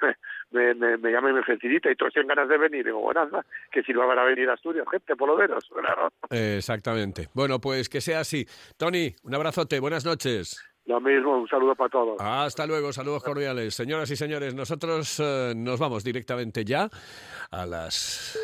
me, 0.50 0.74
me, 0.74 0.98
me 0.98 1.10
llama 1.10 1.30
y 1.30 1.32
me 1.32 1.42
felicita 1.42 1.90
y 1.90 1.96
todos 1.96 2.12
tienen 2.12 2.28
ganas 2.28 2.50
de 2.50 2.58
venir. 2.58 2.84
Digo, 2.84 3.00
bueno, 3.00 3.22
anda, 3.22 3.46
que 3.70 3.82
si 3.82 3.94
no 3.94 4.06
van 4.06 4.18
a 4.18 4.24
venir 4.24 4.50
a 4.50 4.54
Asturias, 4.54 4.86
gente, 4.90 5.16
por 5.16 5.28
lo 5.28 5.36
menos, 5.38 5.66
claro. 5.72 6.12
Exactamente. 6.28 7.28
Bueno, 7.32 7.60
pues 7.60 7.88
que 7.88 8.02
sea 8.02 8.20
así. 8.20 8.46
Tony, 8.76 9.14
un 9.22 9.34
abrazote, 9.34 9.80
buenas 9.80 10.04
noches. 10.04 10.67
Lo 10.88 11.02
mismo, 11.02 11.36
un 11.36 11.46
saludo 11.46 11.74
para 11.74 11.90
todos. 11.90 12.16
Hasta 12.18 12.66
luego, 12.66 12.94
saludos 12.94 13.22
cordiales. 13.22 13.74
Señoras 13.74 14.10
y 14.10 14.16
señores, 14.16 14.54
nosotros 14.54 15.20
eh, 15.22 15.52
nos 15.54 15.78
vamos 15.78 16.02
directamente 16.02 16.64
ya 16.64 16.88
a 17.50 17.66
las 17.66 18.38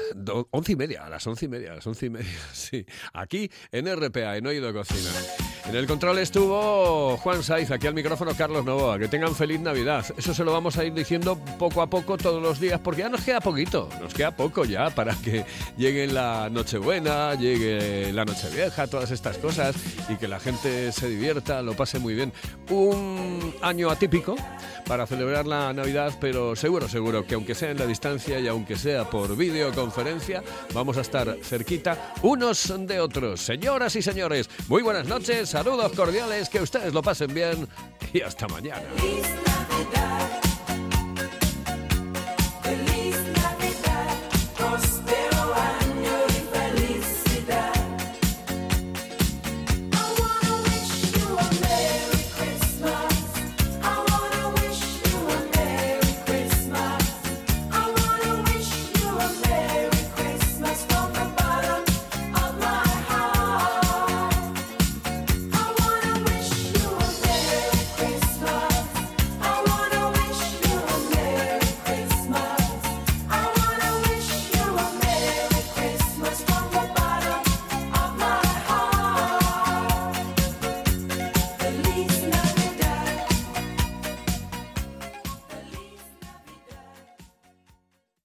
once 0.51 0.73
y 0.73 0.77
media, 0.77 1.07
a 1.07 1.09
las 1.09 1.27
once 1.27 1.47
y 1.47 1.49
media, 1.49 1.75
las 1.75 1.87
once 1.87 2.05
y 2.05 2.11
media, 2.11 2.39
sí. 2.53 2.85
Aquí 3.15 3.51
en 3.73 3.87
RPA, 3.87 4.37
en 4.37 4.47
Oído 4.47 4.75
Cocina. 4.75 5.09
En 5.67 5.75
el 5.75 5.87
control 5.87 6.19
estuvo 6.19 7.17
Juan 7.17 7.43
Saiz, 7.43 7.71
aquí 7.71 7.87
al 7.87 7.95
micrófono 7.95 8.33
Carlos 8.37 8.67
Novoa. 8.67 8.99
Que 8.99 9.09
tengan 9.09 9.35
feliz 9.35 9.61
Navidad. 9.61 10.05
Eso 10.15 10.35
se 10.35 10.45
lo 10.45 10.53
vamos 10.53 10.77
a 10.77 10.85
ir 10.85 10.93
diciendo 10.93 11.39
poco 11.59 11.81
a 11.81 11.87
poco 11.89 12.19
todos 12.19 12.43
los 12.43 12.61
días, 12.61 12.79
porque 12.85 13.01
ya 13.01 13.09
nos 13.09 13.23
queda 13.23 13.41
poquito, 13.41 13.89
nos 13.99 14.13
queda 14.13 14.37
poco 14.37 14.67
ya 14.67 14.91
para 14.91 15.15
que 15.15 15.47
llegue 15.79 16.07
la 16.07 16.51
Nochebuena, 16.51 17.35
llegue 17.35 18.13
la 18.13 18.27
Nochevieja, 18.27 18.87
todas 18.89 19.11
estas 19.11 19.39
cosas, 19.39 19.75
y 20.11 20.17
que 20.17 20.29
la 20.29 20.39
gente 20.39 20.93
se 20.93 21.09
divierta, 21.09 21.63
lo 21.63 21.75
pase 21.75 21.99
muy 21.99 22.15
bien. 22.15 22.31
Un 22.69 23.55
año 23.63 23.91
atípico 23.91 24.37
para 24.87 25.07
celebrar 25.07 25.47
la 25.47 25.73
Navidad, 25.73 26.13
pero 26.21 26.55
seguro, 26.57 26.89
seguro 26.91 27.27
que 27.27 27.37
aunque 27.37 27.55
sea 27.55 27.71
en 27.71 27.79
la 27.79 27.87
distancia 27.87 28.39
y 28.39 28.49
aunque 28.49 28.77
sea 28.77 29.09
por 29.09 29.35
videoconferencia, 29.35 30.43
vamos 30.75 30.99
a 30.99 31.01
estar 31.01 31.39
cerquita 31.43 32.13
unos 32.21 32.73
de 32.87 33.01
otros. 33.01 33.41
Señoras 33.41 33.97
y 33.97 34.03
señores, 34.03 34.51
muy 34.69 34.83
buenas 34.83 35.07
noches, 35.07 35.54
saludos 35.55 35.93
cordiales, 35.93 36.49
que 36.49 36.61
ustedes 36.61 36.93
lo 36.93 37.01
pasen 37.01 37.33
bien 37.33 37.69
y 38.13 38.21
hasta 38.23 38.49
mañana. 38.49 38.83